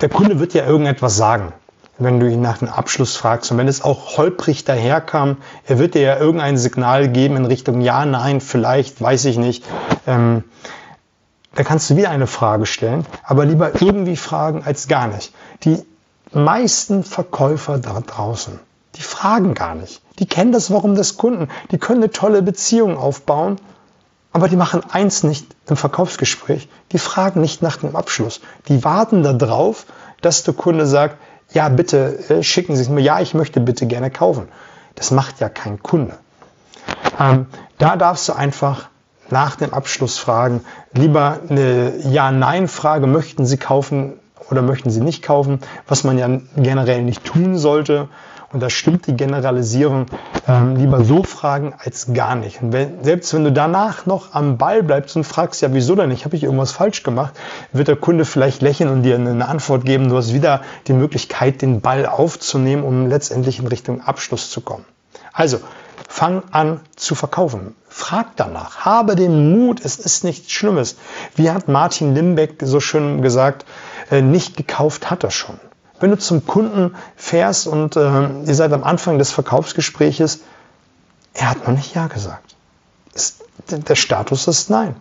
Der 0.00 0.08
Kunde 0.08 0.40
wird 0.40 0.54
ja 0.54 0.66
irgendetwas 0.66 1.16
sagen, 1.16 1.52
wenn 1.98 2.18
du 2.18 2.28
ihn 2.28 2.40
nach 2.40 2.58
dem 2.58 2.68
Abschluss 2.68 3.16
fragst. 3.16 3.50
Und 3.52 3.58
wenn 3.58 3.68
es 3.68 3.82
auch 3.82 4.16
holprig 4.16 4.64
daherkam, 4.64 5.36
er 5.66 5.78
wird 5.78 5.94
dir 5.94 6.02
ja 6.02 6.16
irgendein 6.18 6.58
Signal 6.58 7.08
geben 7.08 7.36
in 7.36 7.44
Richtung 7.44 7.80
Ja, 7.80 8.04
Nein, 8.04 8.40
vielleicht, 8.40 9.00
weiß 9.00 9.26
ich 9.26 9.36
nicht. 9.36 9.64
Ähm, 10.06 10.44
da 11.54 11.62
kannst 11.64 11.90
du 11.90 11.96
wieder 11.96 12.10
eine 12.10 12.26
Frage 12.26 12.66
stellen, 12.66 13.06
aber 13.22 13.44
lieber 13.44 13.80
irgendwie 13.80 14.16
fragen 14.16 14.62
als 14.64 14.88
gar 14.88 15.06
nicht. 15.08 15.32
Die 15.62 15.82
meisten 16.32 17.04
Verkäufer 17.04 17.78
da 17.78 18.00
draußen, 18.00 18.58
die 18.96 19.02
fragen 19.02 19.54
gar 19.54 19.74
nicht. 19.74 20.00
Die 20.18 20.26
kennen 20.26 20.52
das 20.52 20.70
Warum 20.70 20.94
des 20.94 21.16
Kunden. 21.16 21.48
Die 21.70 21.78
können 21.78 22.02
eine 22.02 22.12
tolle 22.12 22.42
Beziehung 22.42 22.96
aufbauen, 22.96 23.58
Aber 24.34 24.48
die 24.48 24.56
machen 24.56 24.82
eins 24.90 25.22
nicht 25.22 25.46
im 25.68 25.76
Verkaufsgespräch. 25.76 26.68
Die 26.90 26.98
fragen 26.98 27.40
nicht 27.40 27.62
nach 27.62 27.76
dem 27.76 27.94
Abschluss. 27.94 28.40
Die 28.66 28.82
warten 28.82 29.22
darauf, 29.22 29.86
dass 30.22 30.42
der 30.42 30.54
Kunde 30.54 30.86
sagt, 30.86 31.18
ja, 31.52 31.68
bitte 31.68 32.18
äh, 32.28 32.42
schicken 32.42 32.74
Sie 32.74 32.82
es 32.82 32.88
mir. 32.88 33.00
Ja, 33.00 33.20
ich 33.20 33.34
möchte 33.34 33.60
bitte 33.60 33.86
gerne 33.86 34.10
kaufen. 34.10 34.48
Das 34.96 35.12
macht 35.12 35.38
ja 35.38 35.48
kein 35.48 35.80
Kunde. 35.84 36.18
Ähm, 37.20 37.46
da 37.78 37.96
darfst 37.96 38.28
du 38.28 38.32
einfach 38.32 38.88
nach 39.30 39.56
dem 39.56 39.72
Abschluss 39.72 40.18
fragen, 40.18 40.62
lieber 40.92 41.40
eine 41.48 41.92
Ja-Nein-Frage, 41.98 43.06
möchten 43.06 43.46
Sie 43.46 43.56
kaufen 43.56 44.14
oder 44.50 44.62
möchten 44.62 44.90
Sie 44.90 45.00
nicht 45.00 45.22
kaufen, 45.22 45.60
was 45.88 46.04
man 46.04 46.18
ja 46.18 46.28
generell 46.56 47.02
nicht 47.02 47.24
tun 47.24 47.56
sollte. 47.56 48.08
Und 48.52 48.60
da 48.60 48.70
stimmt 48.70 49.08
die 49.08 49.16
Generalisierung, 49.16 50.06
ähm, 50.46 50.76
lieber 50.76 51.04
so 51.04 51.24
fragen 51.24 51.74
als 51.76 52.12
gar 52.14 52.36
nicht. 52.36 52.62
Und 52.62 52.72
wenn, 52.72 53.02
selbst 53.02 53.34
wenn 53.34 53.42
du 53.42 53.50
danach 53.50 54.06
noch 54.06 54.32
am 54.32 54.58
Ball 54.58 54.84
bleibst 54.84 55.16
und 55.16 55.24
fragst, 55.24 55.60
ja, 55.60 55.72
wieso 55.72 55.96
denn 55.96 56.08
nicht, 56.10 56.24
habe 56.24 56.36
ich 56.36 56.44
irgendwas 56.44 56.70
falsch 56.70 57.02
gemacht, 57.02 57.34
wird 57.72 57.88
der 57.88 57.96
Kunde 57.96 58.24
vielleicht 58.24 58.62
lächeln 58.62 58.90
und 58.90 59.02
dir 59.02 59.16
eine 59.16 59.48
Antwort 59.48 59.84
geben. 59.84 60.08
Du 60.08 60.16
hast 60.16 60.32
wieder 60.32 60.60
die 60.86 60.92
Möglichkeit, 60.92 61.62
den 61.62 61.80
Ball 61.80 62.06
aufzunehmen, 62.06 62.84
um 62.84 63.08
letztendlich 63.08 63.58
in 63.58 63.66
Richtung 63.66 64.02
Abschluss 64.02 64.50
zu 64.50 64.60
kommen. 64.60 64.84
Also, 65.32 65.58
fang 66.08 66.42
an 66.50 66.80
zu 66.96 67.14
verkaufen. 67.14 67.74
Frag 67.88 68.36
danach. 68.36 68.84
Habe 68.84 69.16
den 69.16 69.52
Mut. 69.52 69.84
Es 69.84 69.98
ist 69.98 70.24
nichts 70.24 70.50
Schlimmes. 70.50 70.96
Wie 71.36 71.50
hat 71.50 71.68
Martin 71.68 72.14
Limbeck 72.14 72.58
so 72.62 72.80
schön 72.80 73.22
gesagt, 73.22 73.64
äh, 74.10 74.20
nicht 74.20 74.56
gekauft 74.56 75.10
hat 75.10 75.24
er 75.24 75.30
schon. 75.30 75.58
Wenn 76.00 76.10
du 76.10 76.18
zum 76.18 76.46
Kunden 76.46 76.94
fährst 77.16 77.66
und 77.66 77.96
äh, 77.96 78.28
ihr 78.44 78.54
seid 78.54 78.72
am 78.72 78.84
Anfang 78.84 79.18
des 79.18 79.30
Verkaufsgespräches, 79.32 80.40
er 81.34 81.50
hat 81.50 81.66
noch 81.66 81.74
nicht 81.74 81.94
Ja 81.94 82.08
gesagt. 82.08 82.56
Ist, 83.14 83.44
der 83.68 83.94
Status 83.94 84.48
ist 84.48 84.70
Nein. 84.70 84.96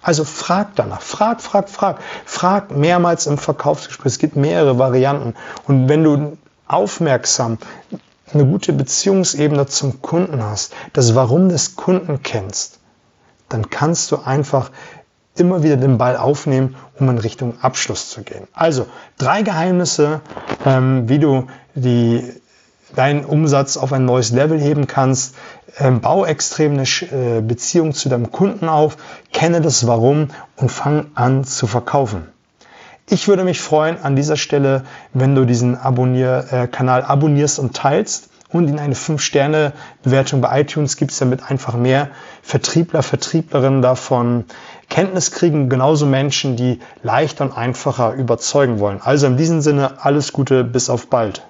Also 0.00 0.24
frag 0.24 0.76
danach, 0.76 1.02
frag, 1.02 1.40
frag, 1.40 1.68
frag. 1.68 1.98
Frag 2.24 2.70
mehrmals 2.70 3.26
im 3.26 3.36
Verkaufsgespräch. 3.36 4.12
Es 4.12 4.18
gibt 4.18 4.36
mehrere 4.36 4.78
Varianten. 4.78 5.34
Und 5.66 5.88
wenn 5.88 6.04
du 6.04 6.38
aufmerksam 6.66 7.58
eine 8.32 8.44
gute 8.44 8.72
Beziehungsebene 8.72 9.66
zum 9.66 10.02
Kunden 10.02 10.42
hast, 10.42 10.74
das 10.92 11.14
Warum 11.14 11.48
des 11.48 11.76
Kunden 11.76 12.22
kennst, 12.22 12.78
dann 13.48 13.70
kannst 13.70 14.12
du 14.12 14.16
einfach 14.16 14.70
immer 15.36 15.62
wieder 15.62 15.76
den 15.76 15.98
Ball 15.98 16.16
aufnehmen, 16.16 16.76
um 16.98 17.08
in 17.08 17.18
Richtung 17.18 17.54
Abschluss 17.60 18.10
zu 18.10 18.22
gehen. 18.22 18.48
Also 18.52 18.86
drei 19.18 19.42
Geheimnisse, 19.42 20.20
ähm, 20.66 21.08
wie 21.08 21.18
du 21.18 21.46
die, 21.74 22.24
deinen 22.94 23.24
Umsatz 23.24 23.76
auf 23.76 23.92
ein 23.92 24.04
neues 24.04 24.30
Level 24.30 24.58
heben 24.58 24.86
kannst. 24.86 25.34
Ähm, 25.78 26.00
bau 26.00 26.24
extrem 26.24 26.72
eine 26.72 26.82
äh, 26.82 27.40
Beziehung 27.40 27.92
zu 27.92 28.08
deinem 28.08 28.32
Kunden 28.32 28.68
auf, 28.68 28.96
kenne 29.32 29.60
das 29.60 29.86
Warum 29.86 30.28
und 30.56 30.70
fang 30.70 31.06
an 31.14 31.44
zu 31.44 31.66
verkaufen. 31.66 32.26
Ich 33.10 33.26
würde 33.26 33.42
mich 33.42 33.62
freuen 33.62 33.96
an 34.02 34.16
dieser 34.16 34.36
Stelle, 34.36 34.84
wenn 35.14 35.34
du 35.34 35.46
diesen 35.46 35.78
Abonnier-Kanal 35.78 37.00
äh, 37.00 37.04
abonnierst 37.04 37.58
und 37.58 37.74
teilst 37.74 38.28
und 38.52 38.68
in 38.68 38.78
eine 38.78 38.94
5-Sterne-Bewertung 38.94 40.42
bei 40.42 40.60
iTunes 40.60 40.98
gibt 40.98 41.12
es 41.12 41.18
damit 41.18 41.50
einfach 41.50 41.74
mehr 41.74 42.08
Vertriebler, 42.42 43.02
Vertrieblerinnen 43.02 43.80
davon 43.80 44.44
Kenntnis 44.90 45.30
kriegen, 45.30 45.70
genauso 45.70 46.04
Menschen, 46.04 46.56
die 46.56 46.80
leichter 47.02 47.44
und 47.44 47.52
einfacher 47.52 48.12
überzeugen 48.12 48.78
wollen. 48.78 49.00
Also 49.02 49.26
in 49.26 49.38
diesem 49.38 49.62
Sinne 49.62 50.04
alles 50.04 50.34
Gute, 50.34 50.62
bis 50.62 50.90
auf 50.90 51.08
bald. 51.08 51.48